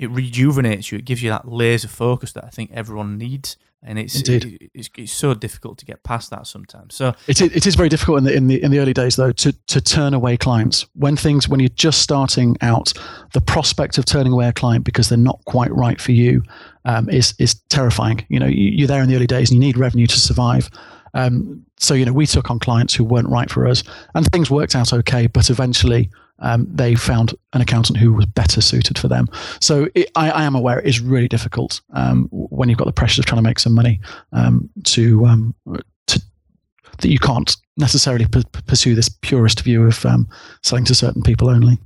it 0.02 0.10
rejuvenates 0.10 0.92
you. 0.92 0.98
It 0.98 1.06
gives 1.06 1.22
you 1.24 1.30
that 1.30 1.48
laser 1.48 1.88
focus 1.88 2.34
that 2.34 2.44
I 2.44 2.50
think 2.50 2.72
everyone 2.74 3.18
needs 3.18 3.56
and 3.84 3.98
it's, 3.98 4.30
it, 4.30 4.46
it's 4.76 4.90
it's 4.96 5.12
so 5.12 5.34
difficult 5.34 5.80
to 5.80 5.86
get 5.86 6.04
past 6.04 6.30
that 6.30 6.46
sometimes. 6.46 6.94
So 6.94 7.16
it, 7.28 7.42
it 7.42 7.66
is 7.66 7.74
very 7.74 7.90
difficult 7.90 8.20
in 8.20 8.24
the 8.26 8.36
in 8.36 8.48
the 8.48 8.62
in 8.62 8.70
the 8.70 8.80
early 8.80 8.94
days 8.94 9.16
though 9.16 9.32
to 9.32 9.52
to 9.54 9.82
turn 9.82 10.14
away 10.14 10.38
clients 10.38 10.86
when 10.94 11.16
things 11.16 11.50
when 11.50 11.60
you're 11.60 11.70
just 11.70 12.02
starting 12.02 12.58
out. 12.62 12.94
The 13.34 13.42
prospect 13.42 13.98
of 13.98 14.06
turning 14.06 14.34
away 14.34 14.48
a 14.48 14.54
client 14.54 14.86
because 14.86 15.10
they're 15.10 15.18
not 15.18 15.44
quite 15.46 15.74
right 15.74 16.00
for 16.00 16.12
you 16.12 16.44
um, 16.86 17.10
is 17.10 17.34
is 17.40 17.56
terrifying. 17.70 18.24
You 18.30 18.40
know, 18.40 18.46
you, 18.46 18.86
are 18.86 18.88
there 18.88 19.02
in 19.02 19.10
the 19.10 19.16
early 19.16 19.28
days 19.28 19.50
and 19.50 19.56
you 19.56 19.68
need 19.68 19.78
revenue 19.78 20.06
to 20.08 20.20
survive. 20.20 20.70
Um, 21.16 21.66
so 21.78 21.96
you 21.96 22.06
know, 22.06 22.14
we 22.14 22.28
took 22.28 22.52
on 22.52 22.60
clients 22.60 22.94
who 22.94 23.04
weren't 23.04 23.30
right 23.30 23.50
for 23.50 23.68
us, 23.68 23.84
and 24.14 24.32
things 24.32 24.52
worked 24.52 24.76
out 24.76 24.94
okay. 24.94 25.26
But 25.26 25.50
eventually, 25.50 26.12
um, 26.42 26.68
they 26.70 26.96
found 26.96 27.34
an 27.54 27.62
accountant 27.62 27.98
who 27.98 28.14
was 28.14 28.26
better 28.26 28.62
suited 28.62 28.98
for 28.98 29.08
them. 29.08 29.28
So 29.60 29.88
it, 29.96 30.12
I, 30.16 30.32
I, 30.32 30.44
am 30.44 30.56
aware 30.56 30.80
it 30.80 30.88
is 30.88 31.00
really 31.00 31.28
difficult 31.28 31.82
um, 31.94 32.28
when 32.32 32.68
you've 32.68 32.78
got 32.78 32.86
the 32.86 32.92
pressure 32.92 33.22
of 33.22 33.26
trying 33.26 33.42
to 33.42 33.48
make 33.48 33.60
some 33.60 33.74
money 33.74 34.00
um, 34.34 34.70
to, 34.86 35.26
um, 35.26 35.56
to 36.08 36.22
that 37.00 37.10
you 37.10 37.20
can't 37.20 37.56
necessarily 37.78 38.26
p- 38.28 38.44
pursue 38.68 38.96
this 38.96 39.10
purist 39.10 39.62
view 39.62 39.86
of 39.86 40.06
um, 40.06 40.28
selling 40.64 40.86
to 40.86 40.96
certain 40.96 41.22
people 41.22 41.50
only. 41.50 41.80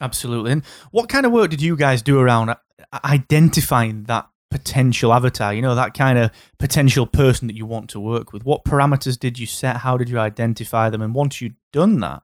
Absolutely. 0.00 0.52
And 0.52 0.64
what 0.90 1.08
kind 1.08 1.26
of 1.26 1.32
work 1.32 1.50
did 1.50 1.60
you 1.60 1.76
guys 1.76 2.02
do 2.02 2.18
around 2.18 2.50
uh, 2.50 2.56
identifying 3.04 4.04
that 4.04 4.28
potential 4.50 5.12
avatar? 5.12 5.52
You 5.52 5.62
know, 5.62 5.74
that 5.74 5.94
kind 5.94 6.18
of 6.18 6.30
potential 6.58 7.06
person 7.06 7.48
that 7.48 7.56
you 7.56 7.66
want 7.66 7.90
to 7.90 8.00
work 8.00 8.32
with. 8.32 8.44
What 8.44 8.64
parameters 8.64 9.18
did 9.18 9.38
you 9.38 9.46
set? 9.46 9.78
How 9.78 9.96
did 9.98 10.08
you 10.08 10.18
identify 10.18 10.88
them? 10.88 11.02
And 11.02 11.14
once 11.14 11.40
you'd 11.40 11.56
done 11.72 12.00
that, 12.00 12.22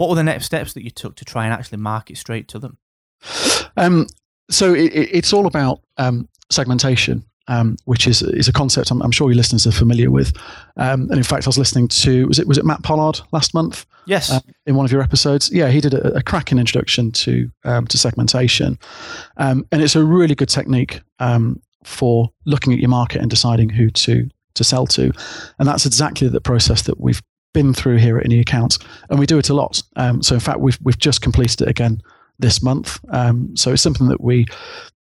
what 0.00 0.08
were 0.08 0.14
the 0.14 0.22
next 0.22 0.46
steps 0.46 0.72
that 0.72 0.82
you 0.82 0.90
took 0.90 1.14
to 1.16 1.26
try 1.26 1.44
and 1.44 1.52
actually 1.52 1.76
market 1.76 2.16
straight 2.16 2.48
to 2.48 2.58
them? 2.58 2.78
Um, 3.76 4.06
so 4.48 4.72
it, 4.72 4.88
it's 4.94 5.34
all 5.34 5.46
about 5.46 5.82
um, 5.98 6.26
segmentation 6.50 7.22
um, 7.48 7.76
which 7.84 8.06
is 8.06 8.22
is 8.22 8.48
a 8.48 8.52
concept 8.52 8.90
I'm, 8.90 9.02
I'm, 9.02 9.10
sure 9.10 9.28
your 9.28 9.36
listeners 9.36 9.66
are 9.66 9.72
familiar 9.72 10.10
with. 10.10 10.32
Um, 10.76 11.02
and 11.10 11.14
in 11.14 11.24
fact, 11.24 11.46
I 11.46 11.48
was 11.48 11.58
listening 11.58 11.88
to 11.88 12.28
was 12.28 12.38
it 12.38 12.46
was 12.46 12.58
it 12.58 12.64
Matt 12.64 12.82
Pollard 12.82 13.20
last 13.32 13.54
month? 13.54 13.86
Yes, 14.06 14.30
uh, 14.30 14.40
in 14.66 14.76
one 14.76 14.86
of 14.86 14.92
your 14.92 15.02
episodes. 15.02 15.50
Yeah, 15.50 15.68
he 15.68 15.80
did 15.80 15.92
a, 15.92 16.16
a 16.18 16.22
cracking 16.22 16.58
introduction 16.58 17.10
to 17.12 17.50
um, 17.64 17.86
to 17.88 17.98
segmentation, 17.98 18.78
um, 19.36 19.66
and 19.72 19.82
it's 19.82 19.96
a 19.96 20.04
really 20.04 20.36
good 20.36 20.48
technique 20.48 21.00
um, 21.18 21.60
for 21.82 22.30
looking 22.46 22.72
at 22.72 22.78
your 22.78 22.88
market 22.88 23.20
and 23.20 23.28
deciding 23.28 23.68
who 23.68 23.90
to 23.90 24.28
to 24.54 24.64
sell 24.64 24.86
to, 24.86 25.12
and 25.58 25.66
that's 25.66 25.86
exactly 25.86 26.28
the 26.28 26.40
process 26.40 26.82
that 26.82 27.00
we've 27.00 27.22
been 27.52 27.74
through 27.74 27.98
here 27.98 28.18
at 28.18 28.26
inniAccounts, 28.26 28.82
and 29.08 29.18
we 29.18 29.26
do 29.26 29.38
it 29.38 29.50
a 29.50 29.54
lot. 29.54 29.82
Um, 29.96 30.22
so 30.22 30.34
in 30.34 30.40
fact, 30.40 30.60
we've 30.60 30.78
we've 30.82 30.98
just 30.98 31.22
completed 31.22 31.62
it 31.62 31.68
again 31.68 32.00
this 32.38 32.62
month. 32.62 32.98
Um, 33.10 33.54
so 33.56 33.72
it's 33.72 33.82
something 33.82 34.08
that 34.08 34.20
we 34.20 34.46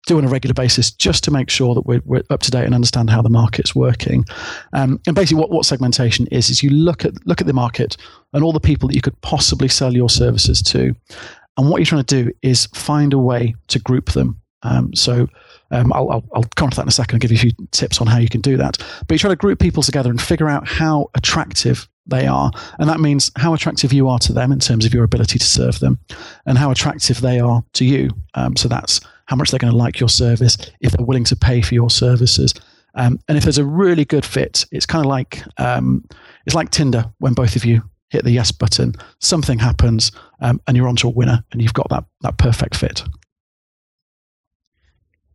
do 0.06 0.18
on 0.18 0.24
a 0.24 0.28
regular 0.28 0.54
basis 0.54 0.90
just 0.90 1.22
to 1.24 1.30
make 1.30 1.50
sure 1.50 1.74
that 1.74 1.82
we're, 1.82 2.00
we're 2.04 2.22
up 2.30 2.40
to 2.40 2.50
date 2.50 2.64
and 2.64 2.74
understand 2.74 3.10
how 3.10 3.20
the 3.20 3.28
market's 3.28 3.74
working. 3.74 4.24
Um, 4.72 5.00
and 5.06 5.14
basically, 5.14 5.40
what, 5.40 5.50
what 5.50 5.66
segmentation 5.66 6.26
is 6.28 6.50
is 6.50 6.62
you 6.62 6.70
look 6.70 7.04
at 7.04 7.14
look 7.26 7.40
at 7.40 7.46
the 7.46 7.52
market 7.52 7.96
and 8.32 8.42
all 8.42 8.52
the 8.52 8.60
people 8.60 8.88
that 8.88 8.94
you 8.94 9.02
could 9.02 9.20
possibly 9.20 9.68
sell 9.68 9.94
your 9.94 10.10
services 10.10 10.62
to, 10.62 10.94
and 11.56 11.70
what 11.70 11.78
you're 11.78 11.86
trying 11.86 12.04
to 12.04 12.24
do 12.24 12.32
is 12.42 12.66
find 12.66 13.12
a 13.12 13.18
way 13.18 13.54
to 13.68 13.78
group 13.78 14.12
them. 14.12 14.40
Um, 14.62 14.92
so 14.94 15.28
um, 15.70 15.92
I'll, 15.92 16.10
I'll, 16.10 16.24
I'll 16.34 16.44
come 16.56 16.70
to 16.70 16.76
that 16.76 16.82
in 16.82 16.88
a 16.88 16.92
second 16.92 17.16
and 17.16 17.20
give 17.20 17.30
you 17.30 17.36
a 17.36 17.40
few 17.40 17.52
tips 17.70 18.00
on 18.00 18.08
how 18.08 18.18
you 18.18 18.28
can 18.28 18.40
do 18.40 18.56
that. 18.56 18.78
But 19.06 19.14
you 19.14 19.18
try 19.18 19.30
to 19.30 19.36
group 19.36 19.60
people 19.60 19.84
together 19.84 20.10
and 20.10 20.20
figure 20.20 20.48
out 20.48 20.66
how 20.66 21.10
attractive 21.14 21.88
they 22.08 22.26
are. 22.26 22.50
And 22.78 22.88
that 22.88 23.00
means 23.00 23.30
how 23.36 23.54
attractive 23.54 23.92
you 23.92 24.08
are 24.08 24.18
to 24.20 24.32
them 24.32 24.50
in 24.50 24.58
terms 24.58 24.84
of 24.84 24.92
your 24.92 25.04
ability 25.04 25.38
to 25.38 25.46
serve 25.46 25.78
them 25.78 25.98
and 26.46 26.58
how 26.58 26.70
attractive 26.70 27.20
they 27.20 27.38
are 27.38 27.62
to 27.74 27.84
you. 27.84 28.10
Um, 28.34 28.56
so 28.56 28.68
that's 28.68 29.00
how 29.26 29.36
much 29.36 29.50
they're 29.50 29.58
going 29.58 29.72
to 29.72 29.76
like 29.76 30.00
your 30.00 30.08
service, 30.08 30.56
if 30.80 30.92
they're 30.92 31.06
willing 31.06 31.24
to 31.24 31.36
pay 31.36 31.60
for 31.60 31.74
your 31.74 31.90
services. 31.90 32.54
Um, 32.94 33.20
and 33.28 33.36
if 33.36 33.44
there's 33.44 33.58
a 33.58 33.64
really 33.64 34.04
good 34.04 34.24
fit, 34.24 34.64
it's 34.72 34.86
kind 34.86 35.04
of 35.04 35.08
like 35.08 35.42
um, 35.58 36.04
it's 36.46 36.54
like 36.54 36.70
Tinder 36.70 37.04
when 37.18 37.34
both 37.34 37.54
of 37.54 37.64
you 37.64 37.82
hit 38.10 38.24
the 38.24 38.30
yes 38.30 38.50
button, 38.50 38.94
something 39.20 39.58
happens, 39.58 40.10
um, 40.40 40.60
and 40.66 40.76
you're 40.76 40.88
onto 40.88 41.06
a 41.06 41.10
winner, 41.10 41.44
and 41.52 41.60
you've 41.60 41.74
got 41.74 41.88
that 41.90 42.04
that 42.22 42.38
perfect 42.38 42.74
fit. 42.74 43.04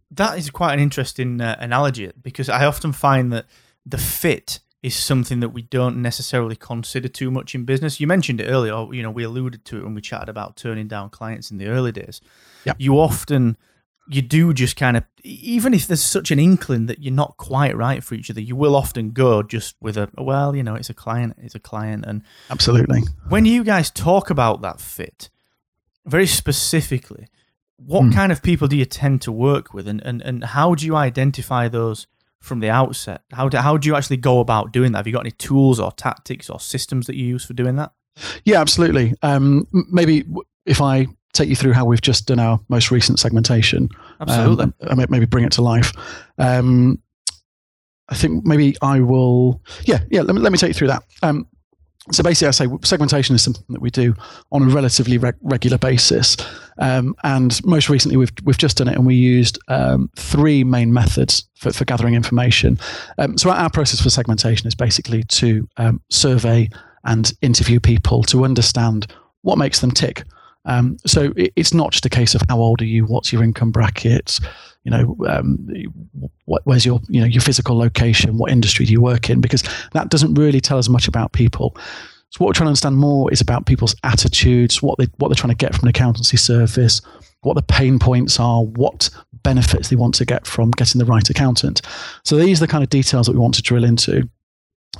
That 0.10 0.38
is 0.38 0.50
quite 0.50 0.74
an 0.74 0.80
interesting 0.80 1.40
uh, 1.40 1.56
analogy 1.60 2.12
because 2.22 2.50
I 2.50 2.66
often 2.66 2.92
find 2.92 3.32
that 3.32 3.46
the 3.86 3.98
fit 3.98 4.60
is 4.84 4.96
something 4.96 5.40
that 5.40 5.50
we 5.50 5.62
don't 5.62 6.02
necessarily 6.02 6.58
consider 6.58 7.08
too 7.08 7.32
much 7.32 7.56
in 7.56 7.64
business. 7.64 8.02
You 8.02 8.06
mentioned 8.06 8.42
it 8.42 8.46
earlier, 8.46 8.94
you 8.94 9.02
know, 9.02 9.10
we 9.10 9.24
alluded 9.24 9.64
to 9.66 9.78
it 9.78 9.84
when 9.84 9.96
we 9.96 10.02
chatted 10.02 10.28
about 10.28 10.58
turning 10.58 10.90
down 10.90 11.10
clients 11.10 11.50
in 11.50 11.58
the 11.58 11.68
early 11.68 11.94
days. 11.94 12.20
Yep. 12.66 12.76
You 12.80 13.00
often 13.00 13.58
you 14.10 14.22
do 14.22 14.54
just 14.54 14.76
kind 14.76 14.98
of 14.98 15.04
even 15.24 15.74
if 15.74 15.88
there's 15.88 16.04
such 16.04 16.30
an 16.30 16.38
inkling 16.38 16.88
that 16.88 17.02
you're 17.02 17.14
not 17.14 17.38
quite 17.38 17.76
right 17.76 18.04
for 18.04 18.16
each 18.16 18.30
other 18.30 18.42
you 18.42 18.54
will 18.54 18.76
often 18.76 19.12
go 19.12 19.42
just 19.42 19.78
with 19.80 19.96
a 19.96 20.10
well 20.18 20.54
you 20.54 20.62
know 20.62 20.76
it's 20.76 20.90
a 20.90 20.94
client 20.94 21.34
it's 21.42 21.56
a 21.56 21.60
client 21.60 22.04
and 22.06 22.22
absolutely 22.50 23.02
when 23.30 23.46
you 23.46 23.64
guys 23.64 23.90
talk 23.90 24.30
about 24.30 24.62
that 24.62 24.82
fit 24.82 25.30
very 26.06 26.28
specifically 26.28 27.28
what 27.78 28.04
mm. 28.04 28.14
kind 28.14 28.34
of 28.34 28.44
people 28.44 28.68
do 28.68 28.76
you 28.76 28.84
tend 28.84 29.22
to 29.22 29.32
work 29.32 29.74
with 29.74 29.88
and, 29.88 30.02
and, 30.04 30.22
and 30.22 30.44
how 30.44 30.76
do 30.76 30.86
you 30.86 30.98
identify 30.98 31.70
those 31.70 32.06
from 32.44 32.60
the 32.60 32.70
outset 32.70 33.22
how 33.32 33.48
do, 33.50 33.58
how 33.58 33.78
do 33.78 33.88
you 33.88 33.96
actually 33.96 34.18
go 34.18 34.40
about 34.40 34.72
doing 34.72 34.92
that 34.92 35.00
have 35.00 35.08
you 35.08 35.14
got 35.14 35.22
any 35.22 35.32
tools 35.32 35.80
or 35.80 35.92
tactics 35.94 36.50
or 36.50 36.60
systems 36.60 37.08
that 37.08 37.16
you 37.16 37.26
use 37.26 37.46
for 37.46 37.54
doing 37.54 37.76
that 37.76 37.92
yeah 38.46 38.60
absolutely 38.60 39.14
um, 39.22 39.68
maybe 39.92 40.26
if 40.66 40.82
i 40.82 41.08
take 41.34 41.50
you 41.50 41.56
through 41.56 41.74
how 41.74 41.84
we've 41.84 42.02
just 42.02 42.28
done 42.28 42.40
our 42.40 42.60
most 42.70 42.92
recent 42.92 43.20
segmentation. 43.20 43.90
Absolutely. 44.22 44.72
Um, 44.82 45.06
maybe 45.10 45.26
bring 45.26 45.44
it 45.44 45.52
to 45.54 45.62
life. 45.62 45.92
Um, 46.38 47.02
I 48.08 48.16
think 48.16 48.46
maybe 48.46 48.78
I 48.82 49.00
will. 49.00 49.62
Yeah, 49.84 50.00
yeah. 50.10 50.22
Let 50.22 50.36
me, 50.36 50.42
let 50.42 50.52
me 50.52 50.58
take 50.58 50.70
you 50.70 50.74
through 50.74 50.90
that. 50.90 51.04
Um, 51.24 51.48
so 52.12 52.22
basically, 52.22 52.50
I 52.50 52.52
say 52.52 52.68
segmentation 52.84 53.34
is 53.34 53.42
something 53.42 53.66
that 53.70 53.82
we 53.82 53.90
do 53.90 54.14
on 54.52 54.64
a 54.64 54.66
relatively 54.68 55.18
reg- 55.18 55.38
regular 55.42 55.78
basis, 55.78 56.38
um, 56.78 57.16
and 57.24 57.64
most 57.66 57.90
recently 57.90 58.18
we've 58.18 58.32
we've 58.44 58.58
just 58.58 58.78
done 58.78 58.88
it, 58.88 58.96
and 58.96 59.06
we 59.06 59.16
used 59.16 59.60
um, 59.68 60.10
three 60.16 60.64
main 60.64 60.94
methods 60.94 61.48
for, 61.56 61.72
for 61.72 61.86
gathering 61.86 62.16
information. 62.16 62.80
Um, 63.18 63.38
so 63.38 63.50
our 63.50 63.70
process 63.70 64.02
for 64.02 64.10
segmentation 64.10 64.68
is 64.68 64.76
basically 64.76 65.24
to 65.24 65.68
um, 65.78 66.02
survey 66.10 66.70
and 67.04 67.32
interview 67.42 67.80
people 67.80 68.24
to 68.24 68.46
understand 68.46 69.08
what 69.42 69.58
makes 69.58 69.80
them 69.80 69.92
tick. 69.92 70.24
Um, 70.66 70.98
so 71.06 71.34
it, 71.36 71.52
it's 71.56 71.74
not 71.74 71.92
just 71.92 72.06
a 72.06 72.10
case 72.10 72.36
of 72.36 72.42
how 72.50 72.58
old 72.60 72.82
are 72.82 72.86
you, 72.86 73.06
what's 73.06 73.34
your 73.34 73.44
income 73.44 73.72
bracket, 73.72 74.40
you 74.84 74.92
know, 74.92 75.16
um, 75.28 75.68
what, 76.46 76.62
where's 76.66 76.86
your 76.86 77.00
you 77.08 77.22
know 77.22 77.28
your 77.28 77.42
physical 77.42 77.78
location, 77.78 78.38
what 78.38 78.52
industry 78.52 78.86
do 78.86 78.92
you 78.92 79.02
work 79.02 79.30
in, 79.30 79.42
because 79.42 79.64
that 79.94 80.10
doesn't 80.10 80.34
really 80.36 80.62
tell 80.62 80.78
us 80.78 80.90
much 80.90 81.08
about 81.08 81.32
people. 81.32 81.76
So 82.34 82.40
what 82.40 82.48
we're 82.48 82.54
trying 82.54 82.66
to 82.66 82.70
understand 82.70 82.98
more 82.98 83.32
is 83.32 83.42
about 83.42 83.68
people's 83.68 83.96
attitudes, 84.04 84.82
what 84.82 84.98
they 84.98 85.06
what 85.18 85.28
they're 85.28 85.36
trying 85.36 85.56
to 85.56 85.56
get 85.56 85.76
from 85.76 85.84
an 85.84 85.90
accountancy 85.90 86.36
service, 86.36 87.00
what 87.42 87.54
the 87.54 87.62
pain 87.62 88.00
points 88.00 88.40
are, 88.40 88.64
what 88.64 89.12
benefits 89.44 89.90
they 89.90 89.96
want 89.96 90.16
to 90.16 90.26
get 90.26 90.48
from 90.48 90.72
getting 90.72 90.98
the 90.98 91.06
right 91.06 91.30
accountant. 91.30 91.84
So 92.24 92.36
these 92.38 92.60
are 92.60 92.66
the 92.66 92.72
kind 92.72 92.84
of 92.84 92.90
details 92.90 93.28
that 93.28 93.34
we 93.34 93.38
want 93.38 93.54
to 93.56 93.62
drill 93.62 93.84
into. 93.84 94.28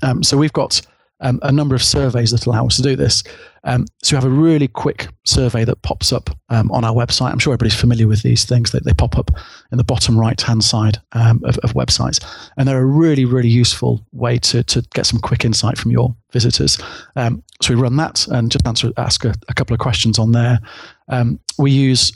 Um, 0.04 0.22
so 0.22 0.38
we've 0.38 0.54
got 0.54 0.80
um, 1.24 1.40
a 1.42 1.52
number 1.52 1.74
of 1.74 1.82
surveys 1.82 2.32
that 2.32 2.46
allow 2.46 2.66
us 2.68 2.76
to 2.76 2.82
do 2.82 2.96
this. 2.96 3.24
Um, 3.64 3.86
so 4.04 4.16
we 4.16 4.22
have 4.22 4.30
a 4.30 4.36
really 4.36 4.68
quick 4.68 5.08
survey 5.26 5.64
that 5.64 5.82
pops 5.82 6.12
up 6.12 6.30
um, 6.50 6.70
on 6.72 6.84
our 6.84 6.94
website. 6.94 7.32
I'm 7.32 7.40
sure 7.40 7.54
everybody's 7.54 7.80
familiar 7.80 8.10
with 8.10 8.22
these 8.22 8.44
things. 8.44 8.72
They, 8.72 8.80
they 8.84 8.94
pop 8.94 9.18
up 9.18 9.32
in 9.72 9.78
the 9.78 9.86
bottom 9.86 10.20
right 10.20 10.40
hand 10.40 10.66
side 10.66 10.98
um, 11.14 11.42
of, 11.46 11.58
of, 11.60 11.74
websites. 11.74 12.24
And 12.58 12.68
they're 12.68 12.82
a 12.82 12.86
really, 12.86 13.24
really 13.24 13.48
useful 13.48 14.06
way 14.12 14.38
to, 14.40 14.64
to 14.64 14.82
get 14.94 15.06
some 15.06 15.20
quick 15.20 15.46
insight 15.46 15.78
from 15.78 15.92
your 15.92 16.14
visitors. 16.34 16.78
Um, 17.16 17.42
so 17.62 17.74
we 17.74 17.80
run 17.80 17.96
that 17.98 18.28
and 18.28 18.52
just 18.52 18.68
answer, 18.68 18.92
ask 18.98 19.24
a, 19.24 19.34
a 19.48 19.54
couple 19.54 19.74
of 19.74 19.80
questions 19.80 20.20
on 20.20 20.34
there. 20.34 20.60
Um, 21.08 21.40
we 21.58 21.72
use 21.72 22.12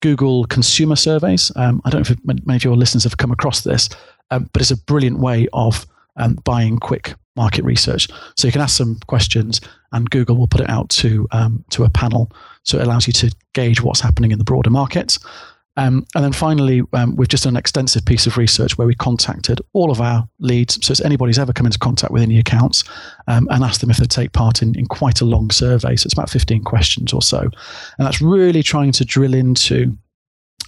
Google 0.00 0.46
consumer 0.46 0.96
surveys. 0.96 1.52
I 1.56 1.72
don't 1.90 1.94
know 1.94 2.00
if 2.00 2.16
many 2.24 2.56
of 2.56 2.64
your 2.64 2.76
listeners 2.76 3.04
have 3.04 3.18
come 3.18 3.32
across 3.32 3.62
this, 3.62 3.90
but 4.30 4.48
it's 4.56 4.70
a 4.70 4.76
brilliant 4.76 5.18
way 5.18 5.46
of 5.52 5.86
buying 6.44 6.78
quick 6.78 7.14
market 7.36 7.64
research. 7.64 8.08
So 8.36 8.48
you 8.48 8.52
can 8.52 8.62
ask 8.62 8.76
some 8.76 8.98
questions, 9.06 9.60
and 9.92 10.10
Google 10.10 10.36
will 10.36 10.48
put 10.48 10.60
it 10.60 10.70
out 10.70 10.88
to 10.90 11.28
um, 11.32 11.64
to 11.70 11.84
a 11.84 11.90
panel. 11.90 12.32
So 12.62 12.78
it 12.78 12.84
allows 12.84 13.06
you 13.06 13.12
to 13.14 13.34
gauge 13.54 13.80
what's 13.80 14.00
happening 14.00 14.32
in 14.32 14.38
the 14.38 14.44
broader 14.44 14.70
market. 14.70 15.18
Um, 15.78 16.06
and 16.14 16.24
then 16.24 16.32
finally, 16.32 16.82
um, 16.94 17.16
we've 17.16 17.28
just 17.28 17.44
done 17.44 17.52
an 17.52 17.58
extensive 17.58 18.04
piece 18.04 18.26
of 18.26 18.38
research 18.38 18.78
where 18.78 18.86
we 18.86 18.94
contacted 18.94 19.60
all 19.74 19.90
of 19.90 20.00
our 20.00 20.26
leads. 20.38 20.84
So 20.84 20.92
it's 20.92 21.02
anybody's 21.02 21.38
ever 21.38 21.52
come 21.52 21.66
into 21.66 21.78
contact 21.78 22.12
with 22.12 22.22
inniAccounts 22.22 22.88
um, 23.26 23.46
and 23.50 23.62
asked 23.62 23.82
them 23.82 23.90
if 23.90 23.98
they 23.98 24.06
take 24.06 24.32
part 24.32 24.62
in, 24.62 24.74
in 24.78 24.86
quite 24.86 25.20
a 25.20 25.26
long 25.26 25.50
survey. 25.50 25.96
So 25.96 26.06
it's 26.06 26.14
about 26.14 26.30
15 26.30 26.64
questions 26.64 27.12
or 27.12 27.20
so. 27.20 27.40
And 27.40 28.06
that's 28.06 28.22
really 28.22 28.62
trying 28.62 28.92
to 28.92 29.04
drill 29.04 29.34
into 29.34 29.96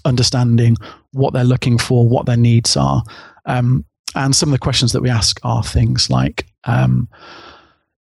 understanding 0.05 0.77
what 1.13 1.33
they're 1.33 1.45
looking 1.45 1.79
for, 1.79 2.07
what 2.07 2.27
their 2.27 2.37
needs 2.37 2.77
are. 2.77 3.03
Um, 3.47 3.87
and 4.15 4.37
some 4.37 4.51
of 4.51 4.53
the 4.53 4.59
questions 4.59 4.93
that 4.93 5.03
we 5.03 5.11
ask 5.11 5.41
are 5.43 5.63
things 5.63 6.11
like, 6.11 6.47
um, 6.65 7.09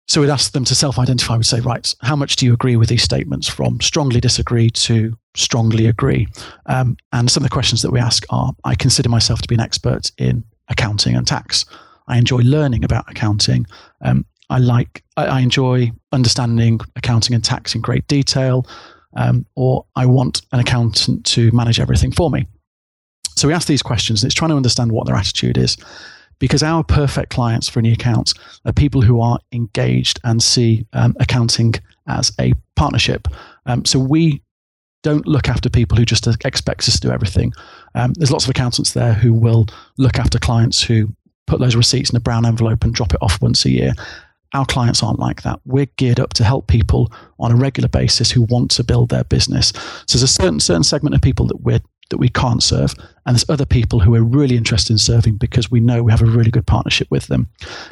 so 0.07 0.21
we'd 0.21 0.29
ask 0.29 0.53
them 0.53 0.63
to 0.65 0.73
self-identify. 0.75 1.35
We'd 1.35 1.45
say, 1.45 1.59
right, 1.59 1.93
how 2.01 2.15
much 2.15 2.37
do 2.37 2.45
you 2.45 2.53
agree 2.53 2.77
with 2.77 2.87
these 2.87 3.03
statements? 3.03 3.47
From 3.47 3.81
strongly 3.81 4.21
disagree 4.21 4.69
to 4.69 5.17
strongly 5.35 5.85
agree. 5.85 6.27
Um, 6.67 6.95
and 7.11 7.29
some 7.29 7.43
of 7.43 7.49
the 7.49 7.53
questions 7.53 7.81
that 7.81 7.91
we 7.91 7.99
ask 7.99 8.25
are, 8.29 8.53
I 8.63 8.75
consider 8.75 9.09
myself 9.09 9.41
to 9.41 9.47
be 9.47 9.55
an 9.55 9.61
expert 9.61 10.11
in 10.17 10.45
accounting 10.69 11.15
and 11.15 11.27
tax. 11.27 11.65
I 12.07 12.17
enjoy 12.17 12.39
learning 12.39 12.85
about 12.85 13.09
accounting. 13.11 13.65
Um, 14.01 14.25
I 14.49 14.59
like, 14.59 15.03
I, 15.17 15.25
I, 15.25 15.39
enjoy 15.41 15.91
understanding 16.13 16.79
accounting 16.95 17.35
and 17.35 17.43
tax 17.43 17.75
in 17.75 17.81
great 17.81 18.07
detail. 18.07 18.65
Um, 19.17 19.45
or 19.55 19.85
I 19.97 20.05
want 20.05 20.41
an 20.53 20.59
accountant 20.59 21.25
to 21.25 21.51
manage 21.51 21.81
everything 21.81 22.13
for 22.13 22.29
me. 22.29 22.47
So 23.35 23.47
we 23.47 23.53
ask 23.53 23.67
these 23.67 23.83
questions, 23.83 24.23
and 24.23 24.29
it's 24.29 24.35
trying 24.35 24.49
to 24.49 24.55
understand 24.55 24.91
what 24.91 25.05
their 25.05 25.15
attitude 25.15 25.57
is. 25.57 25.75
Because 26.39 26.63
our 26.63 26.83
perfect 26.83 27.31
clients 27.31 27.67
for 27.67 27.81
inniAccounts 27.81 28.37
are 28.65 28.73
people 28.73 29.01
who 29.01 29.21
are 29.21 29.39
engaged 29.51 30.19
and 30.23 30.41
see 30.41 30.85
um, 30.93 31.15
accounting 31.19 31.73
as 32.07 32.31
a 32.39 32.53
partnership. 32.75 33.27
Um, 33.65 33.85
so 33.85 33.99
we 33.99 34.41
don't 35.03 35.27
look 35.27 35.47
after 35.49 35.69
people 35.69 35.97
who 35.97 36.05
just 36.05 36.27
expect 36.45 36.87
us 36.87 36.99
to 36.99 37.07
do 37.07 37.11
everything. 37.11 37.53
Um, 37.95 38.13
there's 38.13 38.31
lots 38.31 38.45
of 38.45 38.49
accountants 38.49 38.93
there 38.93 39.13
who 39.13 39.33
will 39.33 39.67
look 39.97 40.19
after 40.19 40.37
clients 40.37 40.81
who 40.81 41.09
put 41.45 41.59
those 41.59 41.75
receipts 41.75 42.09
in 42.09 42.17
a 42.17 42.19
brown 42.19 42.45
envelope 42.45 42.83
and 42.83 42.93
drop 42.93 43.13
it 43.13 43.21
off 43.21 43.41
once 43.41 43.65
a 43.65 43.69
year. 43.69 43.93
our 44.53 44.65
clients 44.65 45.03
aren't 45.03 45.19
like 45.19 45.43
that. 45.43 45.59
We're 45.65 45.87
geared 45.97 46.19
up 46.19 46.33
to 46.35 46.43
help 46.43 46.67
people 46.67 47.11
on 47.39 47.51
a 47.51 47.55
regular 47.55 47.89
basis 47.89 48.31
who 48.31 48.43
want 48.43 48.71
to 48.71 48.83
build 48.83 49.09
their 49.09 49.23
business. 49.25 49.73
So 50.05 50.17
there's 50.17 50.23
a 50.23 50.27
certain 50.27 50.59
certain 50.59 50.83
segment 50.83 51.15
of 51.15 51.21
people 51.21 51.47
that 51.47 51.61
we're 51.61 51.81
that 52.09 52.17
we 52.17 52.29
can't 52.29 52.63
serve, 52.63 52.93
and 53.25 53.35
there's 53.35 53.49
other 53.49 53.65
people 53.65 53.99
who 53.99 54.15
are 54.15 54.23
really 54.23 54.57
interested 54.57 54.93
in 54.93 54.97
serving 54.97 55.37
because 55.37 55.71
we 55.71 55.79
know 55.79 56.03
we 56.03 56.11
have 56.11 56.21
a 56.21 56.25
really 56.25 56.51
good 56.51 56.65
partnership 56.65 57.09
with 57.11 57.27
them, 57.27 57.47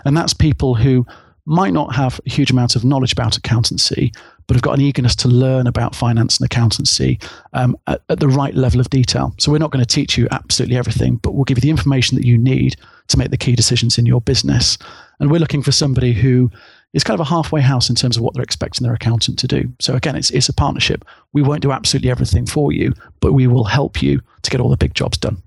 and 0.06 0.16
that's 0.16 0.34
people 0.34 0.76
who 0.76 1.06
might 1.46 1.74
not 1.74 1.94
have 1.94 2.20
a 2.26 2.30
huge 2.30 2.50
amount 2.50 2.76
of 2.76 2.84
knowledge 2.84 3.14
about 3.14 3.38
accountancy, 3.38 4.12
but 4.48 4.56
have 4.56 4.64
got 4.64 4.74
an 4.74 4.82
eagerness 4.82 5.16
to 5.16 5.28
learn 5.28 5.68
about 5.68 5.96
finance 5.96 6.38
and 6.38 6.46
accountancy 6.46 7.20
um, 7.54 7.78
at, 7.88 8.02
at, 8.10 8.20
the 8.20 8.28
right 8.28 8.56
level 8.56 8.80
of 8.80 8.90
detail. 8.90 9.34
So 9.38 9.52
we're 9.52 9.60
not 9.60 9.72
going 9.72 9.84
to 9.84 9.96
teach 9.96 10.18
you 10.18 10.28
absolutely 10.32 10.76
everything, 10.76 11.18
but 11.18 11.34
we'll 11.34 11.44
give 11.44 11.58
you 11.58 11.62
the 11.62 11.70
information 11.70 12.18
that 12.18 12.26
you 12.26 12.38
need 12.38 12.76
to 13.10 13.18
make 13.18 13.30
the 13.30 13.38
key 13.38 13.56
decisions 13.56 13.98
in 13.98 14.08
your 14.08 14.22
business. 14.22 14.78
And 15.20 15.30
we're 15.30 15.40
looking 15.40 15.62
for 15.62 15.72
somebody 15.72 16.14
who 16.14 16.52
is 16.96 17.04
kind 17.04 17.20
of 17.20 17.28
a 17.28 17.30
halfway 17.30 17.60
house 17.60 17.90
in 17.90 17.96
terms 17.96 18.16
of 18.16 18.24
what 18.24 18.34
they're 18.34 18.42
expecting 18.42 18.86
their 18.86 18.96
accountant 18.96 19.38
to 19.40 19.48
do. 19.48 19.72
So 19.80 19.94
again, 19.96 20.16
it's 20.16 20.32
it's 20.32 20.50
a 20.50 20.54
partnership. 20.54 21.06
We 21.34 21.44
won't 21.44 21.62
do 21.62 21.72
absolutely 21.72 22.10
everything 22.10 22.48
for 22.48 22.72
you, 22.72 22.94
but 23.20 23.34
we 23.34 23.46
will 23.46 23.66
help 23.66 24.02
you 24.02 24.22
to 24.42 24.50
get 24.50 24.62
all 24.62 24.70
the 24.70 24.78
big 24.78 24.96
jobs 24.96 25.18
done. 25.18 25.44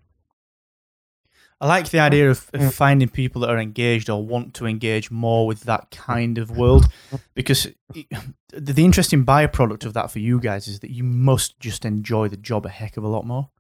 I 1.61 1.67
like 1.67 1.91
the 1.91 1.99
idea 1.99 2.31
of, 2.31 2.49
of, 2.55 2.73
finding 2.73 3.09
people 3.09 3.41
that 3.41 3.51
are 3.51 3.59
engaged 3.59 4.09
or 4.09 4.25
want 4.25 4.55
to 4.55 4.67
engage 4.67 5.11
more 5.11 5.45
with 5.45 5.63
that 5.63 5.91
kind 5.91 6.39
of 6.39 6.57
world 6.57 6.87
because 7.35 7.67
it, 7.97 8.07
the 8.53 8.85
interesting 8.85 9.25
byproduct 9.25 9.85
of 9.85 9.95
that 9.95 10.13
for 10.13 10.21
you 10.21 10.39
guys 10.39 10.69
is 10.69 10.79
that 10.81 10.93
you 10.93 11.03
must 11.03 11.59
just 11.59 11.85
enjoy 11.85 12.29
the 12.29 12.37
job 12.37 12.65
a 12.65 12.69
heck 12.69 12.97
of 12.97 13.03
a 13.03 13.09
lot 13.09 13.27
more. 13.27 13.51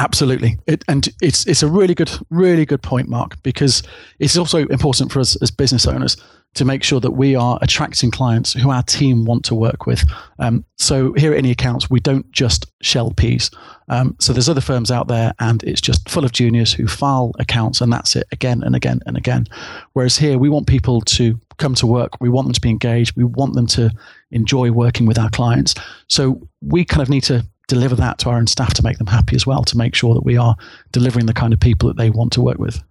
Absolutely, 0.00 0.58
it, 0.66 0.82
and 0.88 1.08
it's 1.22 1.46
it's 1.46 1.62
a 1.62 1.68
really 1.68 1.94
good, 1.94 2.10
really 2.30 2.66
good 2.66 2.82
point, 2.82 3.08
Mark, 3.08 3.40
because 3.44 3.82
it's 4.18 4.36
also 4.36 4.66
important 4.66 5.12
for 5.12 5.20
us 5.20 5.40
as 5.40 5.52
business 5.52 5.86
owners 5.86 6.16
to 6.54 6.64
make 6.64 6.82
sure 6.82 7.00
that 7.00 7.12
we 7.12 7.34
are 7.34 7.58
attracting 7.62 8.10
clients 8.10 8.52
who 8.52 8.70
our 8.70 8.82
team 8.82 9.24
want 9.24 9.44
to 9.44 9.54
work 9.54 9.86
with. 9.86 10.04
Um, 10.38 10.64
so 10.78 11.12
here 11.14 11.34
at 11.34 11.42
inniAccounts, 11.42 11.90
we 11.90 12.00
don't 12.00 12.30
just 12.30 12.66
shell 12.80 13.10
peas. 13.10 13.50
Um, 13.88 14.16
so 14.20 14.32
there's 14.32 14.48
other 14.48 14.60
firms 14.60 14.90
out 14.90 15.08
there, 15.08 15.32
and 15.40 15.62
it's 15.64 15.80
just 15.80 16.08
full 16.08 16.24
of 16.24 16.32
juniors 16.32 16.72
who 16.72 16.86
file 16.86 17.32
accounts, 17.38 17.80
and 17.80 17.92
that's 17.92 18.16
it 18.16 18.26
again 18.32 18.62
and 18.62 18.74
again 18.74 19.00
and 19.06 19.16
again. 19.16 19.46
Whereas 19.92 20.16
here, 20.16 20.38
we 20.38 20.48
want 20.48 20.66
people 20.66 21.00
to 21.02 21.38
come 21.58 21.74
to 21.76 21.86
work. 21.86 22.20
We 22.20 22.28
want 22.28 22.46
them 22.46 22.54
to 22.54 22.60
be 22.60 22.70
engaged. 22.70 23.16
We 23.16 23.24
want 23.24 23.54
them 23.54 23.66
to 23.68 23.90
enjoy 24.30 24.70
working 24.70 25.06
with 25.06 25.18
our 25.18 25.30
clients. 25.30 25.74
So 26.08 26.48
we 26.60 26.84
kind 26.84 27.02
of 27.02 27.08
need 27.08 27.24
to 27.24 27.44
deliver 27.68 27.94
that 27.96 28.18
to 28.18 28.30
our 28.30 28.36
own 28.36 28.46
staff 28.46 28.74
to 28.74 28.82
make 28.82 28.98
them 28.98 29.06
happy 29.06 29.36
as 29.36 29.46
well, 29.46 29.64
to 29.64 29.76
make 29.76 29.94
sure 29.94 30.14
that 30.14 30.24
we 30.24 30.36
are 30.36 30.56
delivering 30.92 31.26
the 31.26 31.32
kind 31.32 31.52
of 31.52 31.60
people 31.60 31.88
that 31.88 31.96
they 31.96 32.10
want 32.10 32.32
to 32.34 32.42
work 32.42 32.58
with. 32.58 32.82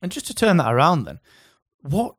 And 0.00 0.10
just 0.10 0.26
to 0.26 0.34
turn 0.34 0.56
that 0.56 0.72
around, 0.72 1.04
then, 1.04 1.20
what 1.82 2.16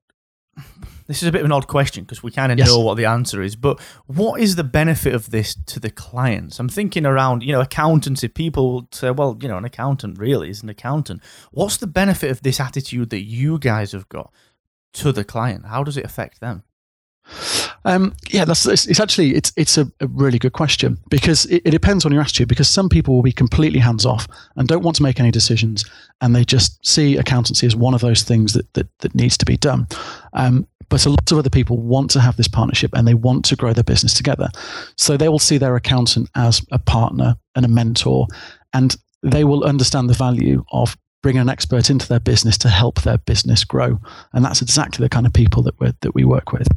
this 1.08 1.22
is 1.22 1.28
a 1.28 1.32
bit 1.32 1.42
of 1.42 1.46
an 1.46 1.52
odd 1.52 1.68
question 1.68 2.04
because 2.04 2.24
we 2.24 2.32
kind 2.32 2.52
of 2.52 2.58
yes. 2.58 2.68
know 2.68 2.80
what 2.80 2.96
the 2.96 3.06
answer 3.06 3.42
is, 3.42 3.56
but 3.56 3.80
what 4.06 4.40
is 4.40 4.56
the 4.56 4.64
benefit 4.64 5.14
of 5.14 5.32
this 5.32 5.56
to 5.66 5.80
the 5.80 5.90
clients? 5.90 6.60
I'm 6.60 6.70
thinking 6.70 7.06
around, 7.06 7.44
you 7.44 7.52
know, 7.52 7.62
accountancy. 7.62 8.28
People 8.28 8.88
say, 8.92 9.12
well, 9.12 9.38
you 9.42 9.48
know, 9.48 9.58
an 9.58 9.66
accountant 9.66 10.20
really 10.20 10.50
is 10.50 10.64
an 10.64 10.70
accountant. 10.70 11.22
What's 11.52 11.78
the 11.78 11.88
benefit 11.88 12.32
of 12.32 12.42
this 12.42 12.60
attitude 12.60 13.10
that 13.10 13.24
you 13.24 13.60
guys 13.60 13.92
have 13.92 14.08
got 14.10 14.32
to 14.94 15.12
the 15.12 15.24
client? 15.24 15.66
How 15.66 15.84
does 15.84 15.98
it 15.98 16.06
affect 16.06 16.40
them? 16.40 16.64
Um, 17.86 18.14
yeah, 18.30 18.46
that's 18.46 18.66
it's, 18.66 18.86
it's, 18.88 19.00
actually 19.00 19.36
it's 19.36 19.52
it's 19.58 19.78
a, 19.78 19.92
a, 20.00 20.08
really 20.08 20.40
good 20.40 20.54
question 20.54 20.98
because 21.10 21.46
it, 21.46 21.62
it, 21.66 21.72
depends 21.72 22.06
on 22.06 22.12
your 22.12 22.22
attitude. 22.22 22.48
Because 22.48 22.70
some 22.70 22.90
people 22.90 23.16
will 23.16 23.24
be 23.24 23.32
completely 23.32 23.80
hands 23.80 24.06
off 24.06 24.28
and 24.56 24.68
don't 24.68 24.84
want 24.84 24.96
to 24.98 25.04
make 25.04 25.20
any 25.20 25.32
decisions, 25.32 25.84
and 26.22 26.36
they 26.36 26.46
just 26.46 26.86
see 26.86 27.18
accountancy 27.18 27.68
as 27.68 27.76
one 27.76 27.94
of 27.94 28.02
those 28.02 28.24
things 28.24 28.54
that 28.54 28.72
that, 28.74 28.88
that 29.00 29.16
needs 29.16 29.38
to 29.38 29.46
be 29.46 29.58
done. 29.58 29.88
Um, 30.34 30.68
but 30.90 31.06
a 31.06 31.10
lot 31.10 31.32
of 31.32 31.38
other 31.38 31.50
people 31.50 31.78
want 31.78 32.12
to 32.12 32.22
have 32.22 32.38
this 32.38 32.48
partnership 32.48 32.92
and 32.94 33.08
they 33.08 33.16
want 33.16 33.46
to 33.46 33.56
grow 33.56 33.74
their 33.74 33.84
business 33.84 34.14
together. 34.14 34.50
So 34.96 35.18
they 35.18 35.30
will 35.30 35.40
see 35.40 35.58
their 35.58 35.76
accountant 35.76 36.30
as 36.36 36.64
a 36.72 36.78
partner 36.78 37.36
and 37.56 37.66
a 37.66 37.70
mentor, 37.70 38.28
and 38.74 38.96
they 39.24 39.44
will 39.44 39.64
understand 39.64 40.10
the 40.10 40.14
value 40.14 40.64
of 40.72 40.98
bringing 41.22 41.42
an 41.42 41.50
expert 41.50 41.90
into 41.90 42.08
their 42.08 42.20
business 42.20 42.58
to 42.60 42.70
help 42.70 43.02
their 43.02 43.18
business 43.18 43.64
grow. 43.64 44.00
And 44.34 44.46
that's 44.46 44.62
exactly 44.62 45.04
the 45.04 45.10
kind 45.10 45.26
of 45.26 45.34
people 45.34 45.64
that 45.64 45.80
we 45.80 45.92
that 46.02 46.14
we 46.14 46.24
work 46.24 46.52
with. 46.52 46.68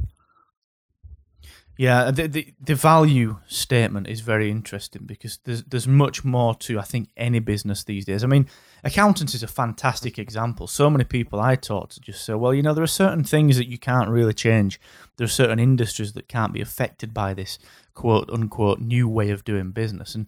Yeah, 1.79 2.11
the, 2.11 2.27
the, 2.27 2.55
the 2.59 2.75
value 2.75 3.39
statement 3.49 4.09
is 4.09 4.21
very 4.21 4.51
interesting 4.51 5.03
because 5.05 5.39
there's 5.45 5.63
there's 5.65 5.87
much 5.87 6.25
more 6.25 6.55
to 6.55 6.79
I 6.79 6.83
think 6.83 7.11
any 7.17 7.39
business 7.39 7.85
these 7.85 8.07
days. 8.07 8.25
I 8.25 8.29
mean, 8.29 8.49
accountants 8.83 9.35
is 9.35 9.43
a 9.43 9.49
fantastic 9.49 10.19
example. 10.19 10.67
So 10.69 10.89
many 10.89 11.05
people 11.05 11.39
I 11.39 11.55
talk 11.55 11.91
to 11.91 12.01
just 12.01 12.25
say, 12.25 12.33
well, 12.33 12.55
you 12.55 12.63
know, 12.63 12.73
there 12.73 12.85
are 12.85 12.89
certain 12.89 13.25
things 13.25 13.59
that 13.59 13.69
you 13.69 13.79
can't 13.79 14.09
really 14.09 14.33
change. 14.33 14.81
There 15.19 15.27
are 15.27 15.29
certain 15.29 15.59
industries 15.59 16.15
that 16.15 16.29
can't 16.29 16.55
be 16.55 16.63
affected 16.63 17.13
by 17.13 17.35
this 17.35 17.59
quote 17.95 18.31
unquote 18.31 18.81
new 18.81 19.07
way 19.07 19.31
of 19.31 19.45
doing 19.45 19.73
business. 19.73 20.15
And 20.15 20.27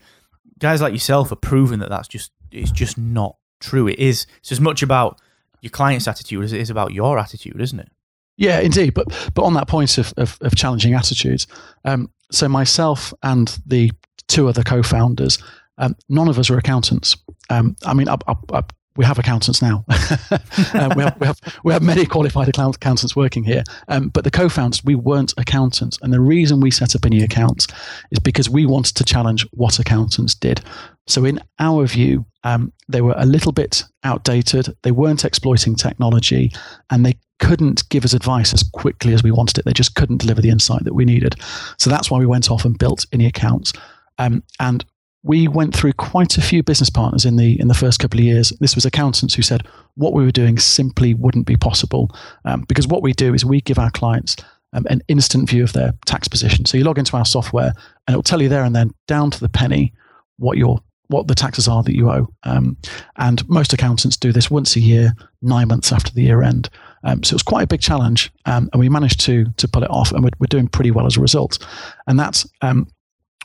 guys 0.58 0.82
like 0.82 0.92
yourself 0.92 1.32
are 1.32 1.36
proving 1.36 1.78
that 1.78 1.88
that's 1.88 2.08
just 2.08 2.30
it's 2.52 2.70
just 2.70 2.98
not 2.98 3.36
true. 3.58 3.88
It 3.88 3.98
is. 3.98 4.26
It's 4.40 4.52
as 4.52 4.60
much 4.60 4.82
about 4.82 5.18
your 5.62 5.70
client's 5.70 6.06
attitude 6.06 6.44
as 6.44 6.52
it 6.52 6.60
is 6.60 6.68
about 6.68 6.92
your 6.92 7.18
attitude, 7.18 7.60
isn't 7.60 7.80
it? 7.80 7.90
Yeah, 8.38 8.60
indeed. 8.60 8.94
But 8.94 9.08
but 9.34 9.42
on 9.42 9.52
that 9.54 9.68
point 9.68 9.98
of 9.98 10.14
of, 10.16 10.38
of 10.40 10.54
challenging 10.56 10.94
attitudes, 10.94 11.46
um, 11.84 12.10
so 12.30 12.48
myself 12.48 13.12
and 13.22 13.58
the 13.66 13.90
two 14.28 14.48
other 14.48 14.62
co-founders, 14.62 15.38
um, 15.76 15.96
none 16.08 16.28
of 16.28 16.38
us 16.38 16.48
are 16.48 16.56
accountants. 16.56 17.16
Um, 17.50 17.76
I 17.84 17.94
mean, 17.94 18.08
I, 18.08 18.16
I, 18.26 18.34
I, 18.52 18.62
we 18.96 19.04
have 19.04 19.18
accountants 19.18 19.62
now. 19.62 19.84
uh, 19.88 20.92
we, 20.96 21.02
have, 21.02 21.16
we, 21.20 21.26
have, 21.26 21.40
we 21.64 21.72
have 21.72 21.82
many 21.82 22.04
qualified 22.04 22.48
accountants 22.48 23.16
working 23.16 23.44
here. 23.44 23.62
Um, 23.86 24.08
but 24.08 24.24
the 24.24 24.30
co-founders, 24.30 24.84
we 24.84 24.96
weren't 24.96 25.32
accountants, 25.38 25.98
and 26.02 26.12
the 26.12 26.20
reason 26.20 26.60
we 26.60 26.70
set 26.70 26.94
up 26.94 27.02
inniAccounts 27.02 27.72
is 28.10 28.18
because 28.18 28.50
we 28.50 28.66
wanted 28.66 28.96
to 28.96 29.04
challenge 29.04 29.46
what 29.52 29.78
accountants 29.78 30.34
did. 30.34 30.60
So, 31.06 31.24
in 31.24 31.40
our 31.58 31.86
view, 31.86 32.26
um, 32.44 32.72
they 32.88 33.00
were 33.00 33.14
a 33.16 33.26
little 33.26 33.52
bit 33.52 33.84
outdated. 34.04 34.76
They 34.82 34.92
weren't 34.92 35.24
exploiting 35.24 35.74
technology, 35.74 36.52
and 36.90 37.06
they 37.06 37.14
couldn't 37.38 37.88
give 37.88 38.04
us 38.04 38.12
advice 38.12 38.52
as 38.52 38.62
quickly 38.62 39.14
as 39.14 39.22
we 39.22 39.30
wanted 39.30 39.58
it. 39.58 39.64
They 39.64 39.72
just 39.72 39.94
couldn't 39.94 40.20
deliver 40.20 40.40
the 40.40 40.50
insight 40.50 40.84
that 40.84 40.94
we 40.94 41.04
needed. 41.04 41.34
So 41.78 41.90
that's 41.90 42.10
why 42.10 42.18
we 42.18 42.26
went 42.26 42.50
off 42.50 42.64
and 42.64 42.78
built 42.78 43.06
inniAccounts. 43.12 43.76
Um, 44.18 44.42
and 44.60 44.84
we 45.22 45.48
went 45.48 45.74
through 45.74 45.92
quite 45.94 46.38
a 46.38 46.42
few 46.42 46.62
business 46.62 46.90
partners 46.90 47.24
in 47.24 47.36
the 47.36 47.58
in 47.60 47.68
the 47.68 47.74
first 47.74 47.98
couple 47.98 48.20
of 48.20 48.24
years. 48.24 48.50
This 48.60 48.74
was 48.74 48.84
accountants 48.84 49.34
who 49.34 49.42
said 49.42 49.66
what 49.96 50.12
we 50.12 50.24
were 50.24 50.30
doing 50.30 50.58
simply 50.58 51.14
wouldn't 51.14 51.46
be 51.46 51.56
possible 51.56 52.10
um, 52.44 52.64
because 52.68 52.86
what 52.86 53.02
we 53.02 53.12
do 53.12 53.34
is 53.34 53.44
we 53.44 53.60
give 53.60 53.78
our 53.78 53.90
clients 53.90 54.36
um, 54.72 54.86
an 54.90 55.02
instant 55.08 55.48
view 55.48 55.64
of 55.64 55.72
their 55.72 55.92
tax 56.06 56.28
position. 56.28 56.66
So 56.66 56.76
you 56.76 56.84
log 56.84 56.98
into 56.98 57.16
our 57.16 57.24
software 57.24 57.72
and 58.06 58.14
it 58.14 58.16
will 58.16 58.22
tell 58.22 58.42
you 58.42 58.48
there 58.48 58.64
and 58.64 58.74
then 58.74 58.92
down 59.06 59.30
to 59.30 59.40
the 59.40 59.48
penny 59.48 59.92
what 60.38 60.56
your 60.56 60.80
what 61.08 61.26
the 61.26 61.34
taxes 61.34 61.66
are 61.68 61.82
that 61.82 61.96
you 61.96 62.10
owe. 62.10 62.28
Um, 62.44 62.76
and 63.16 63.46
most 63.48 63.72
accountants 63.72 64.16
do 64.16 64.30
this 64.30 64.50
once 64.50 64.76
a 64.76 64.80
year, 64.80 65.14
nine 65.40 65.68
months 65.68 65.90
after 65.90 66.12
the 66.12 66.22
year 66.22 66.42
end. 66.42 66.68
Um, 67.04 67.22
so 67.22 67.32
it 67.32 67.36
was 67.36 67.42
quite 67.42 67.62
a 67.62 67.66
big 67.66 67.80
challenge, 67.80 68.32
um, 68.44 68.68
and 68.72 68.80
we 68.80 68.88
managed 68.88 69.20
to 69.20 69.46
to 69.56 69.68
pull 69.68 69.82
it 69.82 69.90
off, 69.90 70.12
and 70.12 70.24
we're, 70.24 70.30
we're 70.38 70.46
doing 70.46 70.68
pretty 70.68 70.90
well 70.90 71.06
as 71.06 71.16
a 71.16 71.20
result. 71.20 71.64
And 72.06 72.18
that 72.18 72.44
um, 72.62 72.88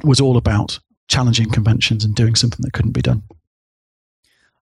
was 0.03 0.19
all 0.19 0.37
about 0.37 0.79
challenging 1.07 1.51
conventions 1.51 2.03
and 2.03 2.15
doing 2.15 2.35
something 2.35 2.61
that 2.61 2.73
couldn't 2.73 2.93
be 2.93 3.01
done. 3.01 3.23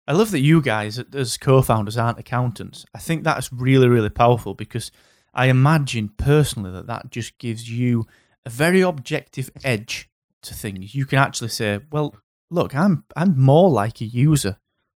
I 0.07 0.13
love 0.13 0.31
that 0.31 0.39
you 0.39 0.61
guys, 0.61 0.99
as 1.13 1.37
co-founders, 1.37 1.97
aren't 1.97 2.19
accountants. 2.19 2.85
I 2.93 2.97
think 2.97 3.23
that's 3.23 3.53
really, 3.53 3.87
really 3.87 4.09
powerful 4.09 4.53
because 4.53 4.91
I 5.33 5.45
imagine 5.45 6.09
personally 6.17 6.71
that 6.71 6.87
that 6.87 7.11
just 7.11 7.37
gives 7.37 7.69
you 7.69 8.07
a 8.45 8.49
very 8.49 8.81
objective 8.81 9.49
edge 9.63 10.09
to 10.41 10.53
things. 10.53 10.95
You 10.95 11.05
can 11.05 11.19
actually 11.19 11.49
say, 11.49 11.79
"Well, 11.91 12.15
look, 12.49 12.75
I'm 12.75 13.05
I'm 13.15 13.39
more 13.39 13.69
like 13.69 14.01
a 14.01 14.05
user 14.05 14.57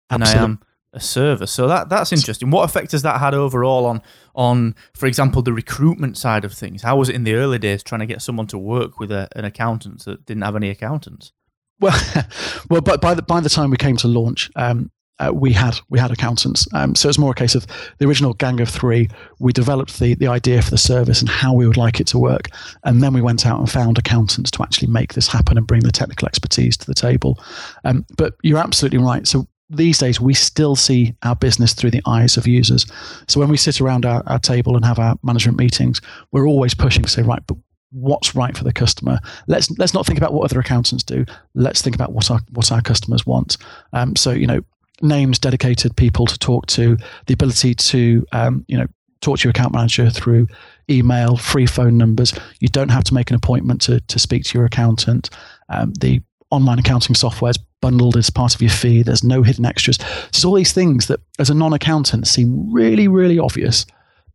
than 0.10 0.22
Absolutely. 0.22 0.42
I 0.42 0.44
am 0.44 0.60
a 0.94 1.00
server. 1.00 1.48
So 1.48 1.68
that 1.68 1.90
that's 1.90 2.12
interesting. 2.12 2.52
What 2.52 2.64
effect 2.64 2.92
has 2.92 3.02
that 3.02 3.20
had 3.20 3.34
overall 3.34 3.86
on 3.86 4.02
on, 4.36 4.76
for 4.94 5.08
example, 5.08 5.42
the 5.42 5.54
recruitment 5.54 6.18
side 6.18 6.46
of 6.46 6.54
things? 6.54 6.84
How 6.84 6.96
was 6.98 7.10
it 7.10 7.16
in 7.16 7.24
the 7.24 7.36
early 7.36 7.60
days 7.60 7.84
trying 7.84 8.00
to 8.00 8.06
get 8.06 8.22
someone 8.22 8.48
to 8.48 8.58
work 8.58 9.00
with 9.00 9.12
a, 9.12 9.28
an 9.36 9.46
accountant 9.46 10.06
that 10.06 10.26
didn't 10.26 10.44
have 10.44 10.56
any 10.56 10.70
accountants? 10.70 11.34
Well, 11.80 12.00
well, 12.70 12.82
but 12.82 13.02
by 13.02 13.14
the 13.14 13.24
by 13.24 13.42
the 13.42 13.50
time 13.50 13.72
we 13.72 13.78
came 13.78 13.98
to 13.98 14.08
launch, 14.08 14.52
um, 14.56 14.92
uh, 15.20 15.32
we 15.34 15.52
had 15.54 15.80
we 15.90 16.00
had 16.00 16.12
accountants. 16.12 16.68
Um, 16.74 16.96
so 16.96 17.10
it's 17.10 17.18
more 17.18 17.32
a 17.32 17.36
case 17.36 17.56
of 17.56 17.66
the 17.98 18.08
original 18.08 18.34
gang 18.34 18.60
of 18.62 18.70
three. 18.70 19.10
We 19.40 19.54
developed 19.54 20.00
the 20.00 20.16
the 20.16 20.28
idea 20.28 20.62
for 20.62 20.72
the 20.72 20.78
service 20.78 21.22
and 21.22 21.30
how 21.30 21.54
we 21.54 21.68
would 21.68 21.78
like 21.78 22.00
it 22.00 22.08
to 22.08 22.20
work, 22.20 22.50
and 22.84 23.02
then 23.02 23.14
we 23.14 23.22
went 23.22 23.46
out 23.46 23.60
and 23.60 23.70
found 23.70 23.98
accountants 23.98 24.52
to 24.52 24.64
actually 24.64 24.90
make 24.90 25.14
this 25.14 25.28
happen 25.28 25.58
and 25.58 25.68
bring 25.68 25.82
the 25.82 25.92
technical 25.92 26.28
expertise 26.28 26.78
to 26.78 26.86
the 26.86 26.96
table. 26.96 27.40
Um, 27.84 28.06
but 28.18 28.36
you're 28.44 28.60
absolutely 28.60 29.00
right. 29.00 29.28
So 29.28 29.48
these 29.74 29.98
days 29.98 30.20
we 30.20 30.34
still 30.34 30.76
see 30.76 31.16
our 31.24 31.36
business 31.36 31.74
through 31.74 31.92
the 31.92 32.02
eyes 32.06 32.38
of 32.38 32.48
users. 32.48 32.86
So 33.28 33.40
when 33.40 33.50
we 33.50 33.58
sit 33.58 33.82
around 33.82 34.06
our, 34.06 34.24
our 34.28 34.40
table 34.40 34.76
and 34.76 34.86
have 34.86 35.00
our 35.00 35.18
management 35.24 35.58
meetings, 35.58 36.02
we're 36.32 36.48
always 36.48 36.74
pushing 36.74 37.04
to 37.04 37.10
say, 37.10 37.22
right, 37.22 37.42
but 37.48 37.58
what's 37.92 38.36
right 38.36 38.58
for 38.58 38.64
the 38.64 38.74
customer? 38.74 39.20
Let's 39.48 39.70
let's 39.78 39.94
not 39.94 40.06
think 40.06 40.18
about 40.18 40.34
what 40.34 40.46
other 40.46 40.60
accountants 40.60 41.04
do. 41.04 41.26
Let's 41.54 41.82
think 41.82 41.96
about 41.96 42.14
what 42.14 42.30
our 42.32 42.40
what 42.52 42.72
our 42.72 42.82
customers 42.82 43.26
want. 43.26 43.58
Um, 43.94 44.16
so 44.16 44.32
you 44.32 44.48
know, 44.48 44.62
names, 45.02 45.40
dedicated 45.40 45.96
people 45.96 46.26
to 46.26 46.38
talk 46.38 46.66
to, 46.68 46.98
the 47.28 47.34
ability 47.34 47.76
to 47.76 48.26
um, 48.32 48.66
you 48.68 48.78
know 48.78 48.88
talk 49.22 49.40
to 49.40 49.44
your 49.46 49.52
account 49.52 49.74
manager 49.74 50.10
through 50.10 50.48
email, 50.90 51.38
free 51.38 51.66
phone 51.66 51.98
numbers. 51.98 52.34
You 52.60 52.68
don't 52.68 52.90
have 52.90 53.06
to 53.06 53.14
make 53.14 53.30
an 53.30 53.36
appointment 53.36 53.82
to, 53.84 54.02
to 54.02 54.20
speak 54.20 54.44
to 54.46 54.58
your 54.58 54.66
accountant. 54.66 55.30
Um, 55.70 55.94
the 56.00 56.22
online 56.52 56.80
accounting 56.80 57.16
software 57.16 57.52
is 57.52 57.60
bundled 57.84 58.15
as 58.15 58.30
part 58.30 58.56
of 58.56 58.62
your 58.62 58.72
fee. 58.72 59.04
There's 59.04 59.26
no 59.26 59.43
hidden 59.43 59.65
extras. 59.65 60.00
So 60.32 60.48
all 60.48 60.56
these 60.56 60.72
things 60.72 61.08
that, 61.08 61.19
as 61.38 61.50
a 61.50 61.54
non-accountant, 61.54 62.28
seem 62.28 62.72
really, 62.72 63.10
really 63.10 63.38
obvious, 63.38 63.86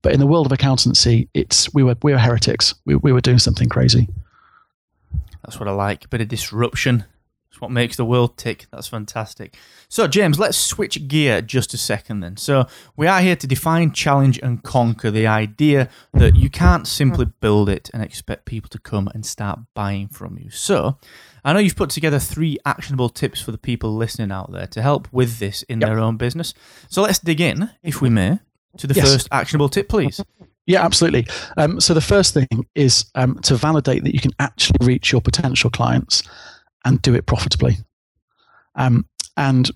but 0.03 0.13
in 0.13 0.21
the 0.21 0.27
world 0.27 0.45
of 0.45 0.53
accountancy, 0.53 1.31
it's 1.33 1.73
we 1.73 1.83
were 1.83 1.97
we 2.03 2.13
were 2.13 2.19
heretics. 2.19 2.75
We, 2.85 2.97
we 2.97 3.11
were 3.11 3.23
doing 3.23 3.39
something 3.39 3.71
crazy. 3.71 4.07
That's 5.43 5.59
what 5.59 5.67
I 5.67 5.73
like. 5.73 6.05
A 6.05 6.09
bit 6.09 6.21
of 6.21 6.29
disruption. 6.29 7.05
It's 7.51 7.59
what 7.59 7.71
makes 7.71 7.97
the 7.97 8.05
world 8.05 8.37
tick. 8.37 8.67
That's 8.71 8.89
fantastic. 8.89 9.57
So, 9.89 10.07
James, 10.07 10.39
let's 10.39 10.59
switch 10.59 11.09
gear 11.09 11.41
just 11.41 11.73
a 11.73 11.79
second 11.79 12.21
then. 12.21 12.37
So, 12.37 12.67
we 12.99 13.07
are 13.07 13.23
here 13.23 13.37
to 13.37 13.47
define, 13.47 13.93
challenge, 13.93 14.39
and 14.43 14.63
conquer 14.63 15.11
the 15.11 15.27
idea 15.27 15.89
that 16.13 16.37
you 16.37 16.51
can't 16.51 16.87
simply 16.87 17.25
build 17.41 17.71
it 17.71 17.89
and 17.95 18.03
expect 18.03 18.45
people 18.45 18.69
to 18.69 18.79
come 18.79 19.09
and 19.15 19.25
start 19.25 19.61
buying 19.73 20.09
from 20.09 20.37
you. 20.37 20.51
So, 20.51 20.99
I 21.45 21.53
know 21.53 21.59
you've 21.59 21.77
put 21.77 21.91
together 21.91 22.19
three 22.19 22.59
actionable 22.67 23.09
tips 23.09 23.41
for 23.41 23.53
the 23.53 23.59
people 23.59 23.95
listening 23.95 24.33
out 24.33 24.53
there 24.53 24.67
to 24.69 24.83
help 24.83 25.13
with 25.13 25.39
this 25.39 25.63
in 25.65 25.81
yep. 25.81 25.91
their 25.91 25.99
own 25.99 26.17
business. 26.17 26.55
So, 26.89 27.03
let's 27.03 27.19
dig 27.19 27.41
in, 27.41 27.71
if 27.83 28.01
we 28.01 28.11
may, 28.11 28.39
to 28.79 28.87
the 28.87 28.95
yes. 28.95 29.13
first 29.13 29.29
actionable 29.31 29.69
tip, 29.69 29.89
please. 29.89 30.21
Yeah, 30.69 30.85
absolutely. 30.85 31.27
Um, 31.57 31.81
so 31.81 31.95
the 31.95 32.03
first 32.03 32.35
thing 32.35 32.47
is 32.75 33.07
um, 33.15 33.39
to 33.41 33.57
validate 33.57 34.05
that 34.05 34.13
you 34.13 34.21
can 34.21 34.33
actually 34.39 34.87
reach 34.87 35.11
your 35.11 35.23
potential 35.23 35.71
clients 35.71 36.23
and 36.85 37.01
do 37.01 37.15
it 37.15 37.25
profitably. 37.25 37.79
Um, 38.75 39.09
and 39.39 39.71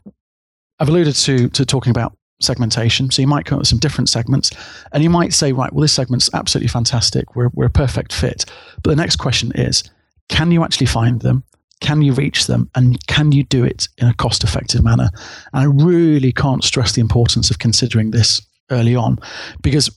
I've 0.78 0.90
alluded 0.90 1.14
to 1.14 1.48
to 1.48 1.64
talking 1.64 1.90
about 1.90 2.16
segmentation. 2.42 3.10
So 3.10 3.22
you 3.22 3.28
might 3.28 3.46
come 3.46 3.56
up 3.56 3.60
with 3.60 3.68
some 3.68 3.78
different 3.78 4.10
segments, 4.10 4.50
and 4.92 5.02
you 5.02 5.08
might 5.08 5.32
say, 5.32 5.52
right, 5.52 5.72
well, 5.72 5.80
this 5.80 5.94
segment's 5.94 6.28
absolutely 6.34 6.68
fantastic. 6.68 7.34
We're 7.34 7.50
we're 7.54 7.66
a 7.66 7.70
perfect 7.70 8.12
fit. 8.12 8.44
But 8.82 8.90
the 8.90 8.96
next 8.96 9.16
question 9.16 9.50
is, 9.54 9.84
can 10.28 10.50
you 10.50 10.62
actually 10.62 10.88
find 10.88 11.22
them? 11.22 11.44
Can 11.82 12.00
you 12.00 12.12
reach 12.12 12.46
them? 12.46 12.70
And 12.74 13.04
can 13.08 13.32
you 13.32 13.42
do 13.42 13.64
it 13.64 13.88
in 13.98 14.08
a 14.08 14.14
cost 14.14 14.44
effective 14.44 14.82
manner? 14.82 15.10
And 15.52 15.62
I 15.62 15.64
really 15.64 16.32
can't 16.32 16.64
stress 16.64 16.92
the 16.92 17.00
importance 17.00 17.50
of 17.50 17.58
considering 17.58 18.12
this 18.12 18.40
early 18.70 18.94
on 18.96 19.18
because 19.60 19.90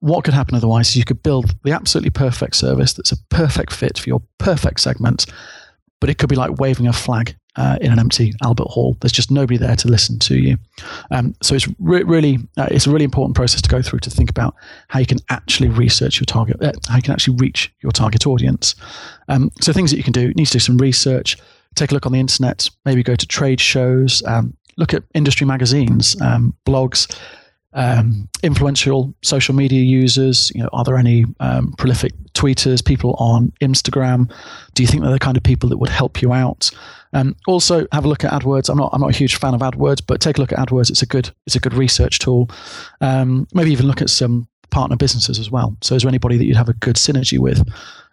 what 0.00 0.24
could 0.24 0.32
happen 0.32 0.54
otherwise 0.54 0.88
is 0.88 0.96
you 0.96 1.04
could 1.04 1.22
build 1.22 1.54
the 1.64 1.72
absolutely 1.72 2.10
perfect 2.10 2.56
service 2.56 2.94
that's 2.94 3.12
a 3.12 3.16
perfect 3.28 3.72
fit 3.72 3.98
for 3.98 4.08
your 4.08 4.22
perfect 4.38 4.80
segment 4.80 5.26
but 6.00 6.08
it 6.08 6.16
could 6.16 6.28
be 6.28 6.36
like 6.36 6.58
waving 6.58 6.86
a 6.86 6.92
flag 6.92 7.36
uh, 7.56 7.78
in 7.80 7.92
an 7.92 7.98
empty 7.98 8.32
Albert 8.42 8.68
Hall. 8.68 8.96
There's 9.00 9.12
just 9.12 9.30
nobody 9.30 9.58
there 9.58 9.76
to 9.76 9.88
listen 9.88 10.18
to 10.20 10.36
you. 10.36 10.56
Um, 11.10 11.34
so 11.42 11.54
it's 11.54 11.68
re- 11.78 12.02
really 12.02 12.38
uh, 12.56 12.68
it's 12.70 12.86
a 12.86 12.90
really 12.90 13.04
important 13.04 13.36
process 13.36 13.60
to 13.62 13.68
go 13.68 13.82
through 13.82 14.00
to 14.00 14.10
think 14.10 14.30
about 14.30 14.54
how 14.88 15.00
you 15.00 15.06
can 15.06 15.18
actually 15.28 15.68
research 15.68 16.18
your 16.18 16.26
target, 16.26 16.62
uh, 16.62 16.72
how 16.88 16.96
you 16.96 17.02
can 17.02 17.12
actually 17.12 17.36
reach 17.36 17.72
your 17.82 17.92
target 17.92 18.26
audience. 18.26 18.74
Um, 19.28 19.50
so 19.60 19.72
things 19.72 19.90
that 19.90 19.96
you 19.96 20.02
can 20.02 20.12
do: 20.12 20.28
you 20.28 20.34
need 20.34 20.46
to 20.46 20.52
do 20.52 20.58
some 20.58 20.78
research, 20.78 21.36
take 21.74 21.90
a 21.90 21.94
look 21.94 22.06
on 22.06 22.12
the 22.12 22.20
internet, 22.20 22.68
maybe 22.84 23.02
go 23.02 23.16
to 23.16 23.26
trade 23.26 23.60
shows, 23.60 24.22
um, 24.26 24.56
look 24.76 24.94
at 24.94 25.02
industry 25.14 25.46
magazines, 25.46 26.20
um, 26.20 26.54
blogs 26.66 27.14
um, 27.74 28.28
influential 28.42 29.14
social 29.22 29.54
media 29.54 29.82
users? 29.82 30.52
You 30.54 30.62
know, 30.62 30.68
are 30.72 30.84
there 30.84 30.96
any 30.96 31.24
um, 31.40 31.72
prolific 31.78 32.12
tweeters, 32.34 32.84
people 32.84 33.14
on 33.18 33.52
Instagram? 33.60 34.32
Do 34.74 34.82
you 34.82 34.86
think 34.86 35.02
they're 35.02 35.12
the 35.12 35.18
kind 35.18 35.36
of 35.36 35.42
people 35.42 35.68
that 35.68 35.78
would 35.78 35.90
help 35.90 36.22
you 36.22 36.32
out? 36.32 36.70
Um, 37.12 37.36
also, 37.46 37.86
have 37.92 38.04
a 38.04 38.08
look 38.08 38.24
at 38.24 38.32
AdWords. 38.32 38.68
I'm 38.68 38.78
not 38.78 38.90
I'm 38.92 39.00
not 39.00 39.10
a 39.10 39.16
huge 39.16 39.36
fan 39.36 39.54
of 39.54 39.60
AdWords, 39.60 40.02
but 40.06 40.20
take 40.20 40.38
a 40.38 40.40
look 40.40 40.52
at 40.52 40.58
AdWords. 40.58 40.90
It's 40.90 41.02
a 41.02 41.06
good 41.06 41.30
it's 41.46 41.56
a 41.56 41.60
good 41.60 41.74
research 41.74 42.18
tool. 42.18 42.50
Um, 43.00 43.46
maybe 43.52 43.70
even 43.70 43.86
look 43.86 44.02
at 44.02 44.10
some 44.10 44.48
partner 44.70 44.96
businesses 44.96 45.38
as 45.38 45.50
well. 45.50 45.76
So, 45.82 45.94
is 45.94 46.02
there 46.02 46.08
anybody 46.08 46.36
that 46.38 46.44
you'd 46.44 46.56
have 46.56 46.68
a 46.68 46.74
good 46.74 46.96
synergy 46.96 47.38
with? 47.38 47.62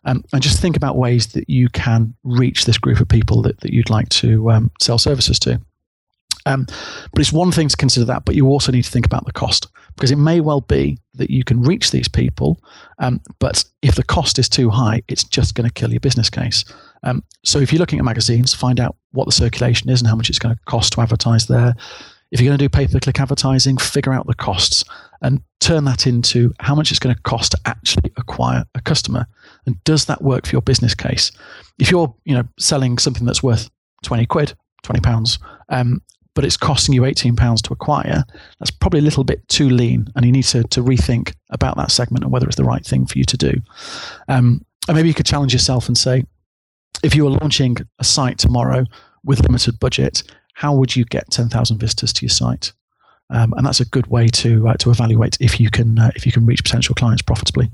Um, 0.06 0.24
and 0.32 0.41
just 0.41 0.62
think 0.62 0.78
about 0.78 0.98
ways 0.98 1.28
that 1.28 1.50
you 1.50 1.69
can 1.69 2.13
reach 2.24 2.65
this 2.65 2.78
group 2.78 3.00
of 3.00 3.08
people 3.08 3.41
that, 3.41 3.60
that 3.62 3.74
you'd 3.74 3.89
like 3.89 4.08
to 4.10 4.50
um, 4.52 4.72
sell 4.80 4.98
services 4.98 5.39
to. 5.39 5.60
Um, 6.49 6.65
but 7.12 7.21
it's 7.21 7.31
one 7.31 7.51
thing 7.51 7.67
to 7.69 7.77
consider 7.77 8.05
that, 8.07 8.25
but 8.25 8.33
you 8.33 8.47
also 8.47 8.71
need 8.71 8.83
to 8.83 8.89
think 8.89 9.05
about 9.05 9.25
the 9.25 9.31
cost 9.31 9.67
because 9.95 10.09
it 10.09 10.17
may 10.17 10.39
well 10.39 10.62
be 10.62 10.97
that 11.13 11.29
you 11.29 11.43
can 11.43 11.62
reach 11.62 11.91
these 11.91 12.07
people, 12.07 12.59
um, 12.97 13.21
but 13.38 13.63
if 13.83 13.95
the 13.95 14.03
cost 14.03 14.39
is 14.39 14.49
too 14.49 14.69
high, 14.69 15.03
it's 15.07 15.23
just 15.23 15.53
going 15.53 15.67
to 15.67 15.73
kill 15.73 15.91
your 15.91 15.99
business 15.99 16.29
case. 16.29 16.65
Um, 17.03 17.23
so 17.45 17.59
if 17.59 17.71
you're 17.71 17.79
looking 17.79 17.99
at 17.99 18.05
magazines, 18.05 18.53
find 18.53 18.79
out 18.79 18.95
what 19.12 19.25
the 19.25 19.31
circulation 19.31 19.89
is 19.91 20.01
and 20.01 20.09
how 20.09 20.15
much 20.15 20.29
it's 20.29 20.39
going 20.39 20.55
to 20.55 20.62
cost 20.65 20.93
to 20.93 21.01
advertise 21.01 21.45
there. 21.45 21.75
If 22.31 22.41
you're 22.41 22.49
going 22.49 22.57
to 22.57 22.65
do 22.65 22.69
pay 22.69 22.88
per 22.88 22.99
click 22.99 23.19
advertising, 23.19 23.77
figure 23.77 24.13
out 24.13 24.25
the 24.25 24.33
costs 24.33 24.83
and 25.21 25.41
turn 25.59 25.85
that 25.85 26.07
into 26.07 26.51
how 26.59 26.73
much 26.73 26.89
it's 26.89 26.99
going 26.99 27.15
to 27.15 27.21
cost 27.21 27.51
to 27.51 27.59
actually 27.65 28.12
acquire 28.17 28.65
a 28.73 28.81
customer. 28.81 29.27
And 29.67 29.83
does 29.83 30.05
that 30.05 30.23
work 30.23 30.47
for 30.47 30.51
your 30.53 30.62
business 30.62 30.95
case? 30.95 31.31
If 31.77 31.91
you're, 31.91 32.13
you 32.25 32.33
know, 32.33 32.43
selling 32.57 32.97
something 32.97 33.25
that's 33.25 33.43
worth 33.43 33.69
20 34.03 34.25
quid, 34.25 34.55
20 34.83 35.01
pounds, 35.01 35.39
um, 35.69 36.01
but 36.36 36.46
it's 36.46 36.58
costing 36.58 36.96
you 36.96 37.02
£18 37.02 37.62
to 37.63 37.74
acquire, 37.74 38.24
that's 38.60 38.72
probably 38.72 39.00
a 39.00 39.04
little 39.04 39.24
bit 39.24 39.48
too 39.48 39.70
lean. 39.70 40.08
And 40.15 40.26
you 40.26 40.32
need 40.32 40.44
to, 40.46 40.63
to 40.63 40.82
rethink 40.82 41.34
about 41.50 41.78
that 41.78 41.92
segment 41.92 42.24
and 42.24 42.32
whether 42.32 42.48
it's 42.48 42.56
the 42.56 42.63
right 42.63 42.86
thing 42.86 43.06
for 43.06 43.18
you 43.18 43.26
to 43.26 43.38
do. 43.38 43.54
Um, 44.28 44.65
and 44.88 44.96
maybe 44.96 45.08
you 45.08 45.13
could 45.13 45.26
challenge 45.26 45.54
yourself 45.54 45.88
and 45.88 45.98
say, 45.98 46.26
if 47.04 47.15
you 47.15 47.24
were 47.24 47.32
launching 47.32 47.78
a 48.00 48.04
site 48.04 48.38
tomorrow 48.38 48.86
with 49.24 49.42
limited 49.42 49.80
budget, 49.80 50.24
how 50.54 50.74
would 50.74 50.96
you 50.96 51.06
get 51.06 51.30
10,000 51.32 51.78
visitors 51.78 52.13
to 52.13 52.26
your 52.26 52.30
site? 52.30 52.74
Um, 53.30 53.54
and 53.58 53.65
that's 53.65 53.80
a 53.80 53.86
good 53.86 54.08
way 54.08 54.28
to 54.28 54.68
uh, 54.68 54.74
to 54.76 54.89
evaluate 54.89 55.38
if 55.39 55.60
you 55.60 55.70
can 55.70 56.00
uh, 56.00 56.12
if 56.15 56.26
you 56.26 56.32
can 56.32 56.48
reach 56.48 56.63
potential 56.63 56.96
clients 56.96 57.22
profitably. 57.22 57.70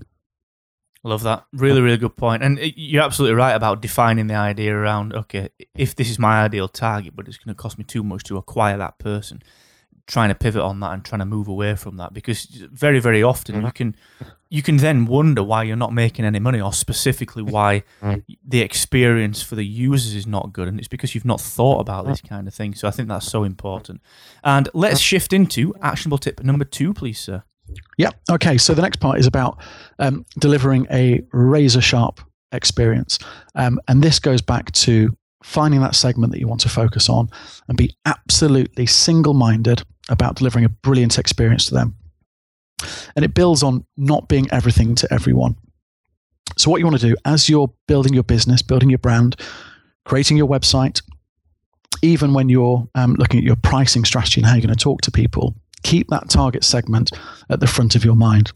Love 1.06 1.22
that. 1.22 1.46
Really, 1.54 1.82
really 1.82 1.98
good 1.98 2.18
point. 2.18 2.42
And 2.42 2.58
you're 2.76 3.04
absolutely 3.04 3.36
right 3.36 3.54
about 3.54 3.80
defining 3.80 4.26
the 4.26 4.34
idea 4.34 4.76
around 4.76 5.14
okay, 5.14 5.50
if 5.76 5.96
this 5.96 6.10
is 6.10 6.18
my 6.18 6.42
ideal 6.42 6.68
target, 6.68 7.16
but 7.16 7.28
it's 7.28 7.38
going 7.38 7.56
to 7.56 7.62
cost 7.62 7.78
me 7.78 7.84
too 7.84 8.02
much 8.02 8.24
to 8.24 8.38
acquire 8.38 8.76
that 8.78 8.98
person, 8.98 9.44
trying 10.08 10.30
to 10.30 10.36
pivot 10.36 10.64
on 10.64 10.80
that 10.80 10.94
and 10.94 11.06
trying 11.06 11.20
to 11.20 11.26
move 11.26 11.48
away 11.48 11.76
from 11.76 11.98
that 11.98 12.12
because 12.12 12.46
very, 12.46 13.00
very 13.00 13.22
often 13.22 13.58
mm-hmm. 13.58 13.68
you 13.68 13.72
can 13.72 13.96
you 14.50 14.64
can 14.64 14.78
then 14.78 15.06
wonder 15.06 15.44
why 15.44 15.62
you're 15.62 15.76
not 15.76 15.94
making 15.94 16.26
any 16.26 16.40
money 16.40 16.60
or 16.60 16.74
specifically 16.74 17.44
why 17.44 17.84
mm. 18.02 18.24
the 18.44 18.62
experience 18.62 19.44
for 19.44 19.54
the 19.54 19.66
users 19.66 20.16
is 20.16 20.26
not 20.26 20.54
good 20.54 20.68
and 20.68 20.80
it's 20.80 20.88
because 20.88 21.14
you've 21.14 21.24
not 21.24 21.40
thought 21.40 21.82
about 21.82 22.06
mm. 22.06 22.08
this 22.08 22.22
kind 22.22 22.48
of 22.48 22.54
thing. 22.56 22.74
So 22.74 22.88
I 22.88 22.92
think 22.92 23.10
that's 23.10 23.30
so 23.30 23.44
important. 23.44 24.02
And 24.44 24.70
let's 24.74 25.02
mm. 25.02 25.04
shift 25.04 25.34
into 25.34 25.76
actionable 25.84 26.18
tip 26.18 26.44
number 26.44 26.66
2 26.66 26.96
please, 26.96 27.20
sir. 27.20 27.44
Yeah. 27.98 28.12
Okay. 28.30 28.58
So 28.58 28.74
the 28.74 28.82
next 28.82 28.98
part 28.98 29.20
is 29.20 29.28
about 29.28 29.60
um, 30.00 30.26
delivering 30.40 30.88
a 30.92 31.22
razor 31.32 31.82
sharp 31.82 32.20
experience. 32.52 33.20
Um, 33.56 33.80
and 33.88 34.02
this 34.02 34.20
goes 34.20 34.42
back 34.42 34.72
to 34.74 35.16
finding 35.44 35.80
that 35.82 35.96
segment 35.96 36.34
that 36.34 36.40
you 36.40 36.48
want 36.48 36.62
to 36.62 36.70
focus 36.70 37.10
on 37.10 37.30
and 37.68 37.78
be 37.78 37.96
absolutely 38.06 38.86
single 38.86 39.34
minded 39.34 39.84
about 40.10 40.36
delivering 40.36 40.66
a 40.66 40.70
brilliant 40.70 41.18
experience 41.18 41.66
to 41.66 41.74
them. 41.74 41.96
And 43.16 43.24
it 43.24 43.34
builds 43.34 43.64
on 43.64 43.86
not 43.96 44.28
being 44.28 44.48
everything 44.52 44.96
to 44.96 45.14
everyone. 45.14 45.56
So, 46.58 46.70
what 46.70 46.80
you 46.80 46.86
want 46.86 47.00
to 47.00 47.08
do 47.08 47.16
as 47.26 47.50
you're 47.50 47.72
building 47.88 48.14
your 48.14 48.24
business, 48.24 48.62
building 48.62 48.90
your 48.90 49.00
brand, 49.00 49.36
creating 50.04 50.38
your 50.38 50.48
website, 50.48 51.02
even 52.02 52.34
when 52.34 52.50
you're 52.50 52.88
um, 52.96 53.14
looking 53.16 53.40
at 53.40 53.44
your 53.44 53.56
pricing 53.56 54.06
strategy 54.06 54.42
and 54.42 54.48
how 54.48 54.56
you're 54.56 54.62
going 54.62 54.76
to 54.76 54.84
talk 54.84 55.02
to 55.02 55.12
people, 55.12 55.56
keep 55.86 56.10
that 56.10 56.30
target 56.30 56.64
segment 56.64 57.12
at 57.50 57.60
the 57.60 57.68
front 57.68 57.96
of 57.96 58.04
your 58.04 58.16
mind. 58.16 58.52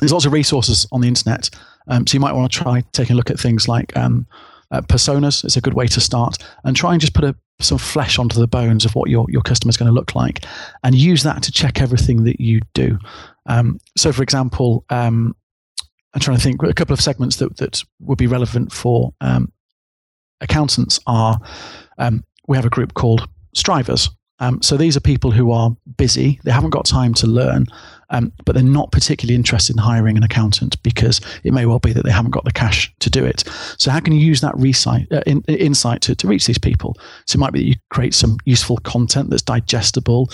There's 0.00 0.12
lots 0.12 0.24
of 0.24 0.32
resources 0.32 0.86
on 0.90 1.02
the 1.02 1.08
internet, 1.08 1.50
um, 1.88 2.06
so 2.06 2.14
you 2.14 2.20
might 2.20 2.32
want 2.32 2.50
to 2.50 2.58
try 2.58 2.82
taking 2.92 3.14
a 3.14 3.16
look 3.16 3.30
at 3.30 3.38
things 3.38 3.68
like 3.68 3.96
um, 3.96 4.26
uh, 4.70 4.80
personas. 4.80 5.44
It's 5.44 5.56
a 5.56 5.60
good 5.60 5.74
way 5.74 5.86
to 5.88 6.00
start, 6.00 6.38
and 6.64 6.74
try 6.74 6.92
and 6.92 7.00
just 7.00 7.14
put 7.14 7.24
a, 7.24 7.36
some 7.60 7.78
flesh 7.78 8.18
onto 8.18 8.40
the 8.40 8.46
bones 8.46 8.84
of 8.84 8.94
what 8.94 9.10
your 9.10 9.26
your 9.28 9.42
customer 9.42 9.70
is 9.70 9.76
going 9.76 9.88
to 9.88 9.94
look 9.94 10.14
like, 10.14 10.44
and 10.82 10.94
use 10.94 11.22
that 11.24 11.42
to 11.42 11.52
check 11.52 11.80
everything 11.80 12.24
that 12.24 12.40
you 12.40 12.60
do. 12.74 12.98
Um, 13.46 13.78
so, 13.96 14.12
for 14.12 14.22
example, 14.22 14.84
um, 14.90 15.34
I'm 16.14 16.20
trying 16.20 16.36
to 16.36 16.42
think 16.42 16.62
a 16.62 16.72
couple 16.72 16.94
of 16.94 17.00
segments 17.00 17.36
that 17.36 17.56
that 17.56 17.82
would 18.00 18.18
be 18.18 18.28
relevant 18.28 18.72
for 18.72 19.12
um, 19.20 19.52
accountants 20.40 21.00
are. 21.06 21.38
Um, 21.98 22.24
we 22.46 22.56
have 22.56 22.64
a 22.64 22.70
group 22.70 22.94
called 22.94 23.28
Strivers, 23.54 24.08
um, 24.40 24.62
so 24.62 24.76
these 24.76 24.96
are 24.96 25.00
people 25.00 25.30
who 25.30 25.50
are 25.52 25.76
busy, 25.96 26.40
they 26.44 26.50
haven't 26.50 26.70
got 26.70 26.86
time 26.86 27.14
to 27.14 27.26
learn, 27.26 27.66
um, 28.10 28.32
but 28.44 28.54
they're 28.54 28.64
not 28.64 28.92
particularly 28.92 29.34
interested 29.34 29.76
in 29.76 29.82
hiring 29.82 30.16
an 30.16 30.22
accountant 30.22 30.80
because 30.82 31.20
it 31.44 31.52
may 31.52 31.66
well 31.66 31.78
be 31.78 31.92
that 31.92 32.04
they 32.04 32.10
haven't 32.10 32.30
got 32.30 32.44
the 32.44 32.52
cash 32.52 32.92
to 33.00 33.10
do 33.10 33.24
it. 33.24 33.44
So 33.78 33.90
how 33.90 34.00
can 34.00 34.12
you 34.12 34.24
use 34.24 34.40
that 34.40 34.54
uh, 34.54 35.22
in, 35.26 35.42
insight 35.42 36.00
to, 36.02 36.14
to 36.14 36.26
reach 36.28 36.46
these 36.46 36.58
people? 36.58 36.96
So 37.26 37.36
it 37.36 37.40
might 37.40 37.52
be 37.52 37.60
that 37.60 37.68
you 37.68 37.74
create 37.90 38.14
some 38.14 38.38
useful 38.44 38.78
content 38.78 39.30
that's 39.30 39.42
digestible. 39.42 40.30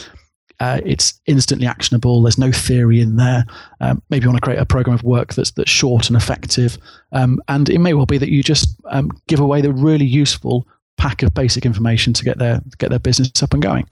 Uh, 0.60 0.80
it's 0.86 1.20
instantly 1.26 1.66
actionable. 1.66 2.22
There's 2.22 2.38
no 2.38 2.52
theory 2.52 3.00
in 3.00 3.16
there. 3.16 3.44
Um, 3.80 4.00
maybe 4.08 4.24
you 4.24 4.30
want 4.30 4.40
to 4.40 4.44
create 4.44 4.60
a 4.60 4.66
program 4.66 4.94
of 4.94 5.02
work 5.02 5.34
that's 5.34 5.50
that's 5.50 5.70
short 5.70 6.08
and 6.08 6.16
effective. 6.16 6.78
Um, 7.10 7.40
and 7.48 7.68
it 7.68 7.80
may 7.80 7.92
well 7.92 8.06
be 8.06 8.18
that 8.18 8.30
you 8.30 8.42
just 8.42 8.76
um, 8.90 9.10
give 9.26 9.40
away 9.40 9.62
the 9.62 9.72
really 9.72 10.06
useful 10.06 10.68
pack 10.96 11.22
of 11.22 11.35
basic 11.35 11.66
information 11.66 12.12
to 12.12 12.24
get 12.24 12.38
their 12.38 12.61
get 12.78 12.90
their 12.90 12.98
business 12.98 13.42
up 13.42 13.52
and 13.52 13.62
going. 13.62 13.87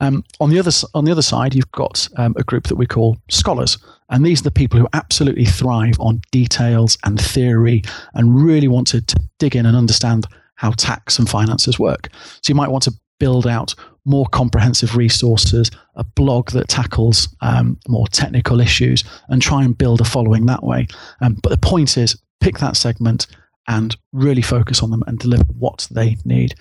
Um, 0.00 0.24
on 0.40 0.50
the 0.50 0.58
other 0.58 0.70
on 0.94 1.04
the 1.04 1.12
other 1.12 1.22
side, 1.22 1.54
you've 1.54 1.72
got 1.72 2.08
um, 2.16 2.34
a 2.36 2.44
group 2.44 2.64
that 2.64 2.76
we 2.76 2.86
call 2.86 3.16
scholars, 3.28 3.78
And 4.08 4.24
these 4.24 4.40
are 4.40 4.44
the 4.44 4.50
people 4.50 4.78
who 4.78 4.88
absolutely 4.92 5.44
thrive 5.44 5.98
on 5.98 6.20
details 6.30 6.96
and 7.04 7.20
theory 7.20 7.82
and 8.14 8.34
really 8.34 8.68
want 8.68 8.86
to, 8.88 9.00
to 9.00 9.16
dig 9.38 9.56
in 9.56 9.66
and 9.66 9.76
understand 9.76 10.26
how 10.54 10.70
tax 10.72 11.18
and 11.18 11.28
finances 11.28 11.78
work. 11.78 12.08
So 12.42 12.50
you 12.50 12.54
might 12.54 12.70
want 12.70 12.84
to 12.84 12.92
build 13.18 13.46
out 13.46 13.74
more 14.04 14.26
comprehensive 14.26 14.96
resources, 14.96 15.70
a 15.96 16.04
blog 16.04 16.50
that 16.50 16.68
tackles 16.68 17.28
um, 17.40 17.78
more 17.88 18.06
technical 18.08 18.60
issues, 18.60 19.02
and 19.28 19.42
try 19.42 19.64
and 19.64 19.76
build 19.76 20.00
a 20.00 20.04
following 20.04 20.46
that 20.46 20.62
way. 20.62 20.86
Um, 21.20 21.34
but 21.42 21.48
the 21.50 21.58
point 21.58 21.98
is, 21.98 22.16
pick 22.40 22.58
that 22.58 22.76
segment 22.76 23.26
and 23.68 23.96
really 24.12 24.42
focus 24.42 24.82
on 24.82 24.90
them 24.90 25.02
and 25.06 25.18
deliver 25.18 25.44
what 25.44 25.88
they 25.90 26.16
need. 26.24 26.54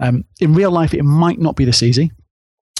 Um, 0.00 0.24
in 0.40 0.54
real 0.54 0.70
life, 0.70 0.94
it 0.94 1.02
might 1.02 1.38
not 1.38 1.56
be 1.56 1.64
this 1.64 1.82
easy, 1.82 2.10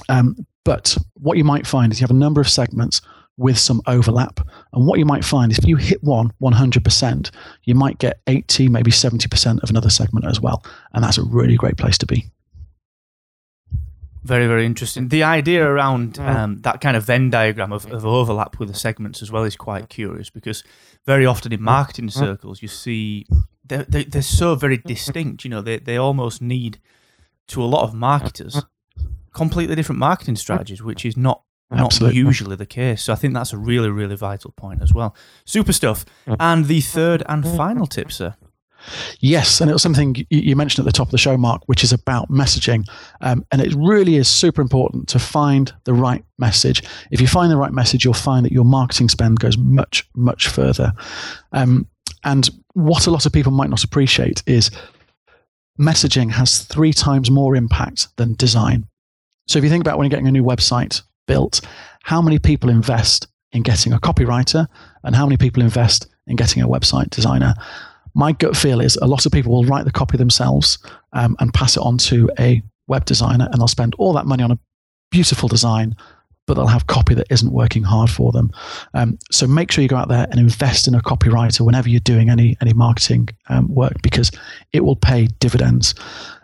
um, 0.09 0.37
but 0.65 0.97
what 1.15 1.39
you 1.39 1.45
might 1.45 1.67
find 1.67 1.93
is 1.93 2.01
you 2.01 2.05
have 2.05 2.11
a 2.11 2.15
number 2.15 2.41
of 2.41 2.49
segments 2.49 3.01
with 3.37 3.59
some 3.59 3.81
overlap. 3.87 4.41
And 4.73 4.87
what 4.87 4.99
you 4.99 5.05
might 5.05 5.25
find 5.25 5.51
is 5.51 5.59
if 5.59 5.67
you 5.67 5.77
hit 5.77 6.03
one 6.03 6.33
100%, 6.43 7.31
you 7.65 7.75
might 7.75 7.99
get 7.99 8.21
80, 8.27 8.69
maybe 8.69 8.91
70% 8.91 9.63
of 9.63 9.71
another 9.71 9.91
segment 9.91 10.27
as 10.27 10.41
well. 10.41 10.63
And 10.93 11.03
that's 11.03 11.19
a 11.19 11.25
really 11.25 11.57
great 11.57 11.77
place 11.77 11.99
to 11.99 12.07
be. 12.07 12.27
Very, 14.25 14.47
very 14.47 14.65
interesting. 14.65 15.09
The 15.09 15.25
idea 15.25 15.67
around 15.67 16.21
um, 16.21 16.59
that 16.59 16.81
kind 16.81 16.97
of 16.97 17.03
Venn 17.03 17.29
diagram 17.29 17.73
of, 17.73 17.91
of 17.91 18.07
overlap 18.07 18.61
with 18.61 18.69
the 18.69 18.75
segments 18.75 19.21
as 19.21 19.33
well 19.33 19.43
is 19.43 19.57
quite 19.57 19.89
curious 19.89 20.31
because 20.31 20.63
very 21.07 21.27
often 21.27 21.53
in 21.53 21.61
marketing 21.61 22.09
circles 22.09 22.63
you 22.63 22.69
see 22.69 23.27
they're, 23.65 23.85
they're, 23.89 24.05
they're 24.05 24.23
so 24.23 24.55
very 24.55 24.79
distinct. 24.79 25.45
You 25.45 25.51
know, 25.51 25.63
they, 25.63 25.79
they 25.79 25.97
almost 25.97 26.43
need, 26.43 26.79
to 27.49 27.63
a 27.63 27.65
lot 27.65 27.83
of 27.83 27.95
marketers, 27.95 28.63
completely 29.33 29.75
different 29.75 29.99
marketing 29.99 30.37
strategies, 30.37 30.83
which 30.83 31.05
is 31.05 31.17
not 31.17 31.43
not 31.71 31.87
Absolutely. 31.87 32.19
usually 32.19 32.57
the 32.57 32.67
case. 32.67 33.03
So 33.03 33.15
I 33.15 33.17
think 33.17 33.33
that's 33.33 33.55
a 33.55 33.59
really, 33.59 33.89
really 33.89 34.15
vital 34.15 34.53
point 34.53 34.83
as 34.83 34.93
well. 34.93 35.17
Super 35.47 35.73
stuff. 35.73 36.05
And 36.39 36.67
the 36.67 36.83
third 36.83 37.23
and 37.29 37.47
final 37.47 37.87
tip, 37.87 38.13
sir. 38.13 38.35
Yes, 39.21 39.61
and 39.61 39.71
it 39.71 39.73
was 39.73 39.83
something 39.83 40.17
you 40.29 40.57
mentioned 40.57 40.87
at 40.87 40.93
the 40.93 40.97
top 40.97 41.07
of 41.07 41.13
the 41.13 41.19
show, 41.19 41.37
Mark, 41.37 41.63
which 41.67 41.85
is 41.85 41.93
about 41.93 42.29
messaging. 42.31 42.85
Um, 43.21 43.47
and 43.53 43.63
it 43.63 43.73
really 43.75 44.17
is 44.17 44.29
super 44.29 44.61
important 44.61 45.09
to 45.09 45.19
find 45.19 45.73
the 45.85 45.95
right 45.95 46.25
message. 46.39 46.83
If 47.11 47.21
you 47.21 47.27
find 47.27 47.51
the 47.51 47.57
right 47.57 47.73
message, 47.73 48.05
you'll 48.05 48.15
find 48.15 48.45
that 48.45 48.53
your 48.53 48.65
marketing 48.65 49.09
spend 49.09 49.41
goes 49.41 49.57
much, 49.57 50.09
much 50.15 50.49
further. 50.49 50.93
Um, 51.53 51.87
and 52.25 52.49
what 52.75 53.07
a 53.07 53.11
lot 53.11 53.27
of 53.27 53.33
people 53.33 53.53
might 53.53 53.71
not 53.71 53.85
appreciate 53.85 54.43
is 54.47 54.71
messaging 55.79 56.31
has 56.31 56.63
three 56.63 56.93
times 56.93 57.31
more 57.31 57.57
impact 57.57 58.09
than 58.17 58.35
design. 58.35 58.87
So 59.49 59.59
if 59.59 59.65
you 59.65 59.71
think 59.71 59.83
about 59.83 59.99
when 59.99 60.05
you're 60.05 60.11
getting 60.11 60.29
a 60.29 60.33
new 60.33 60.45
website 60.45 61.03
built, 61.27 61.61
how 62.03 62.23
many 62.23 62.39
people 62.39 62.71
invest 62.71 63.27
in 63.53 63.63
getting 63.63 63.93
a 63.93 63.99
copywriter 63.99 64.67
and 65.05 65.15
how 65.15 65.27
many 65.27 65.37
people 65.37 65.63
invest 65.63 66.07
in 66.27 66.37
getting 66.37 66.63
a 66.63 66.69
website 66.69 67.11
designer? 67.11 67.55
My 68.15 68.33
gut 68.33 68.57
feel 68.57 68.81
is 68.81 68.97
a 68.97 69.07
lot 69.07 69.27
of 69.27 69.33
people 69.33 69.53
will 69.53 69.65
write 69.65 69.85
the 69.85 69.93
copy 69.93 70.17
themselves 70.17 70.79
um, 71.13 71.37
and 71.41 71.53
pass 71.53 71.77
it 71.77 71.81
on 71.81 71.99
to 71.99 72.31
a 72.39 72.63
web 72.87 73.05
designer 73.05 73.49
and 73.51 73.61
they'll 73.61 73.69
spend 73.69 73.95
all 73.99 74.13
that 74.13 74.27
money 74.27 74.43
on 74.43 74.51
a 74.51 74.59
beautiful 75.11 75.49
design 75.49 75.97
but 76.47 76.55
they'll 76.55 76.67
have 76.67 76.87
copy 76.87 77.15
that 77.15 77.27
isn't 77.31 77.53
working 77.53 77.83
hard 77.83 78.11
for 78.11 78.33
them. 78.33 78.51
Um, 78.95 79.19
so 79.31 79.47
make 79.47 79.71
sure 79.71 79.83
you 79.83 79.89
go 79.89 79.97
out 79.97 80.09
there 80.09 80.27
and 80.31 80.41
invest 80.41 80.89
in 80.89 80.95
a 80.95 81.01
copywriter 81.01 81.65
whenever 81.65 81.89
you're 81.89 82.01
doing 82.01 82.31
any 82.31 82.57
any 82.61 82.73
marketing 82.73 83.29
um, 83.49 83.73
work 83.73 84.03
because 84.03 84.31
it 84.73 84.85
will 84.85 84.97
pay 84.97 85.29
dividends. 85.39 85.95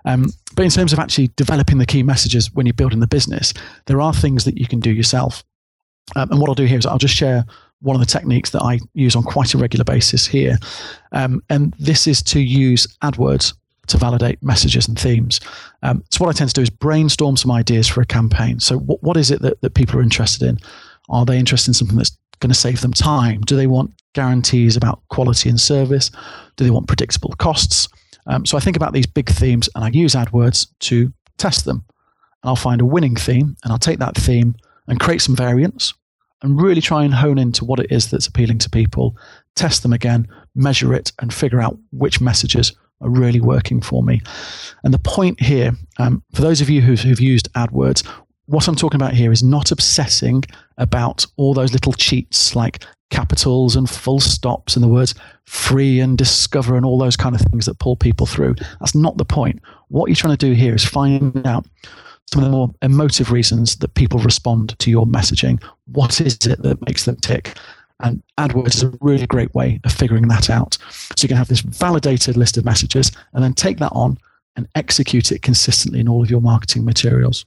Um, 0.05 0.27
but 0.55 0.65
in 0.65 0.71
terms 0.71 0.93
of 0.93 0.99
actually 0.99 1.29
developing 1.37 1.79
the 1.79 1.87
key 1.87 2.03
messages 2.03 2.53
when 2.55 2.67
you're 2.67 2.73
building 2.73 3.01
the 3.01 3.07
business, 3.07 3.53
there 3.87 4.01
are 4.01 4.15
things 4.15 4.45
that 4.45 4.59
you 4.59 4.67
can 4.67 4.81
do 4.81 4.91
yourself. 4.91 5.45
Um, 6.17 6.31
and 6.31 6.41
what 6.41 6.49
I'll 6.49 6.55
do 6.55 6.65
here 6.65 6.79
is 6.79 6.87
I'll 6.87 6.99
just 6.99 7.15
share 7.15 7.45
one 7.81 7.95
of 7.95 8.01
the 8.01 8.07
techniques 8.07 8.51
that 8.51 8.63
I 8.63 8.81
use 8.95 9.15
on 9.15 9.23
quite 9.23 9.55
a 9.55 9.59
regular 9.59 9.85
basis 9.85 10.27
here. 10.27 10.59
Um, 11.13 11.43
and 11.49 11.75
this 11.79 12.07
is 12.07 12.23
to 12.25 12.41
use 12.41 12.87
AdWords 13.03 13.55
to 13.89 13.99
validate 13.99 14.43
messages 14.43 14.89
and 14.89 14.99
themes. 14.99 15.41
Um, 15.83 16.05
so 16.11 16.25
what 16.25 16.35
I 16.35 16.39
tend 16.39 16.51
to 16.51 16.55
do 16.55 16.63
is 16.63 16.71
brainstorm 16.71 17.37
some 17.37 17.51
ideas 17.51 17.89
for 17.89 18.01
a 18.01 18.07
campaign. 18.07 18.61
So 18.61 18.79
what, 18.79 19.17
is 19.17 19.31
it 19.31 19.43
that, 19.43 19.61
that 19.63 19.75
people 19.75 19.99
are 19.99 20.03
interested 20.03 20.49
in? 20.49 20.59
Are 21.09 21.25
they 21.25 21.39
interested 21.39 21.71
in 21.71 21.75
something 21.75 21.97
that's 21.97 22.17
going 22.41 22.51
to 22.51 22.59
save 22.59 22.81
them 22.81 22.93
time? 22.93 23.41
Do 23.43 23.57
they 23.57 23.67
want 23.67 23.93
guarantees 24.15 24.77
about 24.77 25.01
quality 25.09 25.49
and 25.49 25.61
service? 25.61 26.11
Do 26.57 26.65
they 26.65 26.71
want 26.71 26.87
predictable 26.87 27.35
costs? 27.39 27.89
Um, 28.27 28.45
so 28.45 28.57
I 28.57 28.61
think 28.61 28.77
about 28.77 28.93
these 28.93 29.07
big 29.07 29.29
themes 29.29 29.69
and 29.75 29.85
I 29.85 29.89
use 29.89 30.15
AdWords 30.15 30.69
to 30.81 31.13
test 31.39 31.65
them. 31.65 31.85
And 32.43 32.51
I'll 32.51 32.57
find 32.57 32.81
a 32.81 32.87
winning 32.87 33.17
theme 33.17 33.57
and 33.65 33.73
I'll 33.73 33.79
take 33.79 33.99
that 33.99 34.17
theme 34.17 34.55
and 34.87 35.01
create 35.01 35.23
some 35.23 35.35
variants 35.35 35.95
and 36.43 36.61
really 36.61 36.81
try 36.81 37.05
and 37.05 37.15
hone 37.15 37.39
into 37.39 37.65
what 37.65 37.81
it 37.81 37.91
is 37.91 38.11
that's 38.11 38.27
appealing 38.27 38.59
to 38.59 38.71
people, 38.71 39.17
test 39.57 39.83
them 39.83 39.93
again, 39.93 40.29
measure 40.55 40.95
it, 40.95 41.11
and 41.21 41.35
figure 41.35 41.61
out 41.61 41.79
which 41.91 42.21
messages 42.21 42.73
are 43.01 43.11
really 43.11 43.41
working 43.41 43.81
for 43.81 44.03
me. 44.03 44.21
And 44.85 44.93
the 44.93 44.99
point 44.99 45.41
here, 45.41 45.73
um, 45.99 46.23
for 46.35 46.43
those 46.43 46.61
of 46.61 46.71
you 46.71 46.81
who've, 46.81 47.01
who've 47.01 47.21
used 47.21 47.53
AdWords, 47.55 48.07
what 48.47 48.67
I'm 48.67 48.77
talking 48.77 49.01
about 49.01 49.13
here 49.13 49.31
is 49.31 49.43
not 49.43 49.71
obsessing 49.71 50.43
about 50.79 51.27
all 51.37 51.53
those 51.53 51.73
little 51.73 51.93
cheats 51.93 52.57
like 52.57 52.83
capitals 53.11 53.77
and 53.77 53.89
full 53.89 54.21
stops 54.21 54.75
and 54.75 54.83
the 54.83 54.89
words 54.89 55.15
free 55.45 56.01
and 56.01 56.17
discover 56.17 56.77
and 56.77 56.85
all 56.85 56.99
those 56.99 57.17
kind 57.17 57.35
of 57.35 57.41
things 57.43 57.67
that 57.67 57.79
pull 57.79 57.97
people 57.97 58.27
through. 58.27 58.55
That's 58.81 58.95
not 58.95 59.17
the 59.17 59.25
point. 59.25 59.61
What 59.89 60.07
you're 60.07 60.17
trying 60.17 60.37
to 60.37 60.47
do 60.47 60.53
here 60.53 60.75
is 60.75 60.85
find 60.85 61.47
out 61.47 61.67
some 62.27 62.43
of 62.43 62.51
the 62.51 62.57
more 62.57 62.71
emotive 62.83 63.33
reasons 63.33 63.77
that 63.77 63.95
people 63.95 64.19
respond 64.21 64.79
to 64.79 64.91
your 64.91 65.07
messaging. 65.07 65.63
What 65.87 66.21
is 66.21 66.35
it 66.47 66.63
that 66.63 66.87
makes 66.87 67.05
them 67.05 67.17
tick? 67.17 67.57
And 68.01 68.23
AdWords 68.39 68.77
is 68.77 68.83
a 68.85 68.93
really 69.01 69.27
great 69.27 69.53
way 69.55 69.81
of 69.85 69.93
figuring 69.93 70.29
that 70.29 70.51
out. 70.51 70.79
So 71.17 71.25
you 71.25 71.29
can 71.29 71.37
have 71.37 71.49
this 71.49 71.61
validated 71.61 72.37
list 72.37 72.57
of 72.57 72.65
messages 72.65 73.11
and 73.33 73.43
then 73.43 73.55
take 73.55 73.79
that 73.79 73.93
on 73.93 74.19
and 74.57 74.69
execute 74.75 75.33
it 75.33 75.43
consistently 75.43 76.01
in 76.01 76.09
all 76.09 76.23
of 76.23 76.31
your 76.31 76.41
marketing 76.41 76.85
materials. 76.85 77.45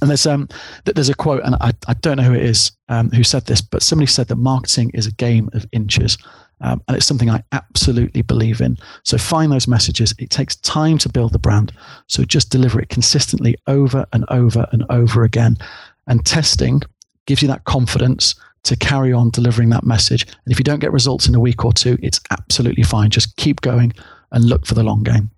And 0.00 0.10
there's 0.10 0.26
um 0.26 0.48
there's 0.84 1.08
a 1.08 1.14
quote, 1.14 1.42
and 1.44 1.54
I, 1.56 1.72
I 1.88 1.94
don't 1.94 2.18
know 2.18 2.24
who 2.24 2.34
it 2.34 2.42
is 2.42 2.72
um, 2.88 3.10
who 3.10 3.24
said 3.24 3.46
this, 3.46 3.62
but 3.62 3.82
somebody 3.82 4.06
said 4.06 4.28
that 4.28 4.36
marketing 4.36 4.90
is 4.92 5.06
a 5.06 5.12
game 5.12 5.48
of 5.54 5.66
inches. 5.72 6.18
Um, 6.60 6.82
and 6.88 6.96
it's 6.96 7.06
something 7.06 7.28
I 7.28 7.42
absolutely 7.52 8.22
believe 8.22 8.62
in. 8.62 8.78
So 9.02 9.18
find 9.18 9.52
those 9.52 9.68
messages. 9.68 10.14
It 10.18 10.30
takes 10.30 10.56
time 10.56 10.96
to 10.98 11.08
build 11.08 11.32
the 11.32 11.38
brand. 11.38 11.70
So 12.06 12.24
just 12.24 12.50
deliver 12.50 12.80
it 12.80 12.88
consistently 12.88 13.56
over 13.66 14.06
and 14.14 14.24
over 14.30 14.66
and 14.72 14.84
over 14.88 15.22
again. 15.22 15.58
And 16.06 16.24
testing 16.24 16.80
gives 17.26 17.42
you 17.42 17.48
that 17.48 17.64
confidence 17.64 18.34
to 18.66 18.76
carry 18.76 19.12
on 19.12 19.30
delivering 19.30 19.70
that 19.70 19.84
message. 19.84 20.22
And 20.22 20.52
if 20.52 20.58
you 20.58 20.64
don't 20.64 20.80
get 20.80 20.92
results 20.92 21.26
in 21.26 21.34
a 21.34 21.40
week 21.40 21.64
or 21.64 21.72
two, 21.72 21.98
it's 22.02 22.20
absolutely 22.30 22.82
fine. 22.82 23.10
Just 23.10 23.36
keep 23.36 23.60
going 23.60 23.92
and 24.32 24.44
look 24.44 24.66
for 24.66 24.74
the 24.74 24.82
long 24.82 25.02
game. 25.02 25.30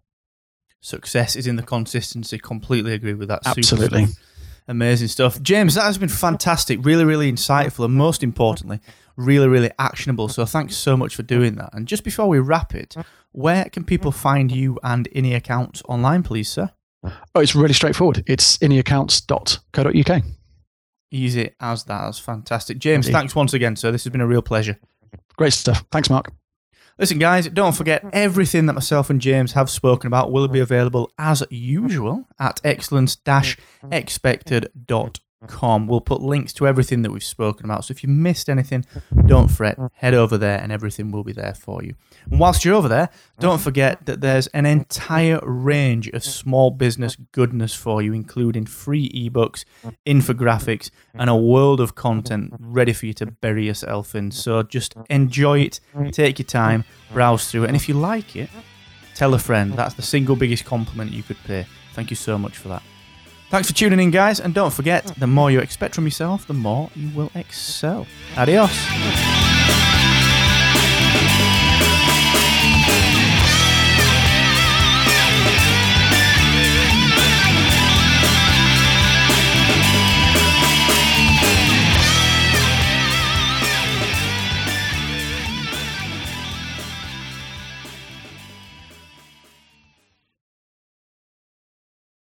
Success 0.80 1.36
is 1.36 1.46
in 1.46 1.56
the 1.56 1.62
consistency. 1.62 2.38
Completely 2.38 2.92
agree 2.94 3.14
with 3.14 3.28
that. 3.28 3.40
Absolutely. 3.46 4.06
Stuff. 4.06 4.24
Amazing 4.68 5.08
stuff. 5.08 5.40
James, 5.42 5.74
that 5.74 5.84
has 5.84 5.98
been 5.98 6.08
fantastic. 6.08 6.84
Really, 6.84 7.04
really 7.04 7.32
insightful. 7.32 7.84
And 7.84 7.94
most 7.94 8.22
importantly, 8.22 8.80
really, 9.16 9.48
really 9.48 9.70
actionable. 9.78 10.28
So 10.28 10.44
thanks 10.44 10.76
so 10.76 10.96
much 10.96 11.16
for 11.16 11.22
doing 11.22 11.56
that. 11.56 11.70
And 11.72 11.88
just 11.88 12.04
before 12.04 12.28
we 12.28 12.38
wrap 12.38 12.74
it, 12.74 12.94
where 13.32 13.64
can 13.66 13.84
people 13.84 14.12
find 14.12 14.52
you 14.52 14.78
and 14.82 15.08
inniAccounts 15.10 15.82
online, 15.88 16.22
please, 16.22 16.48
sir? 16.48 16.70
Oh, 17.34 17.40
it's 17.40 17.54
really 17.54 17.74
straightforward. 17.74 18.24
It's 18.26 18.58
inniaccounts.co.uk. 18.58 20.22
Easy 21.10 21.50
as 21.60 21.84
that. 21.84 22.04
That's 22.04 22.18
fantastic. 22.18 22.78
James, 22.78 23.06
Indeed. 23.06 23.18
thanks 23.18 23.34
once 23.34 23.54
again, 23.54 23.76
sir. 23.76 23.90
This 23.90 24.04
has 24.04 24.10
been 24.10 24.20
a 24.20 24.26
real 24.26 24.42
pleasure. 24.42 24.78
Great 25.36 25.52
stuff. 25.52 25.84
Thanks, 25.90 26.10
Mark. 26.10 26.32
Listen, 26.98 27.18
guys, 27.18 27.48
don't 27.48 27.76
forget 27.76 28.04
everything 28.12 28.66
that 28.66 28.72
myself 28.72 29.08
and 29.08 29.20
James 29.20 29.52
have 29.52 29.70
spoken 29.70 30.08
about 30.08 30.32
will 30.32 30.48
be 30.48 30.58
available 30.58 31.12
as 31.16 31.44
usual 31.48 32.26
at 32.40 32.60
excellence 32.64 33.16
expected.com 33.92 35.12
com. 35.46 35.86
We'll 35.86 36.00
put 36.00 36.20
links 36.20 36.52
to 36.54 36.66
everything 36.66 37.02
that 37.02 37.10
we've 37.10 37.22
spoken 37.22 37.64
about. 37.64 37.84
So 37.84 37.92
if 37.92 38.02
you 38.02 38.08
missed 38.08 38.48
anything, 38.48 38.84
don't 39.26 39.48
fret. 39.48 39.78
Head 39.94 40.14
over 40.14 40.36
there 40.36 40.60
and 40.60 40.72
everything 40.72 41.10
will 41.10 41.24
be 41.24 41.32
there 41.32 41.54
for 41.54 41.82
you. 41.82 41.94
And 42.30 42.40
whilst 42.40 42.64
you're 42.64 42.74
over 42.74 42.88
there, 42.88 43.08
don't 43.38 43.60
forget 43.60 44.06
that 44.06 44.20
there's 44.20 44.48
an 44.48 44.66
entire 44.66 45.40
range 45.42 46.08
of 46.08 46.24
small 46.24 46.70
business 46.70 47.16
goodness 47.32 47.74
for 47.74 48.02
you, 48.02 48.12
including 48.12 48.66
free 48.66 49.08
ebooks, 49.10 49.64
infographics, 50.06 50.90
and 51.14 51.30
a 51.30 51.36
world 51.36 51.80
of 51.80 51.94
content 51.94 52.54
ready 52.58 52.92
for 52.92 53.06
you 53.06 53.14
to 53.14 53.26
bury 53.26 53.66
yourself 53.66 54.14
in. 54.14 54.30
So 54.30 54.62
just 54.62 54.94
enjoy 55.08 55.60
it, 55.60 55.80
take 56.12 56.38
your 56.38 56.46
time, 56.46 56.84
browse 57.12 57.50
through 57.50 57.64
it. 57.64 57.68
And 57.68 57.76
if 57.76 57.88
you 57.88 57.94
like 57.94 58.34
it, 58.36 58.50
tell 59.14 59.34
a 59.34 59.38
friend. 59.38 59.74
That's 59.74 59.94
the 59.94 60.02
single 60.02 60.36
biggest 60.36 60.64
compliment 60.64 61.12
you 61.12 61.22
could 61.22 61.38
pay. 61.44 61.66
Thank 61.94 62.10
you 62.10 62.16
so 62.16 62.38
much 62.38 62.56
for 62.56 62.68
that. 62.68 62.82
Thanks 63.50 63.68
for 63.68 63.74
tuning 63.74 63.98
in, 63.98 64.10
guys, 64.10 64.40
and 64.40 64.52
don't 64.52 64.72
forget 64.74 65.06
the 65.16 65.26
more 65.26 65.50
you 65.50 65.60
expect 65.60 65.94
from 65.94 66.04
yourself, 66.04 66.46
the 66.46 66.52
more 66.52 66.90
you 66.94 67.08
will 67.16 67.30
excel. 67.34 68.06
Adios. 68.36 69.87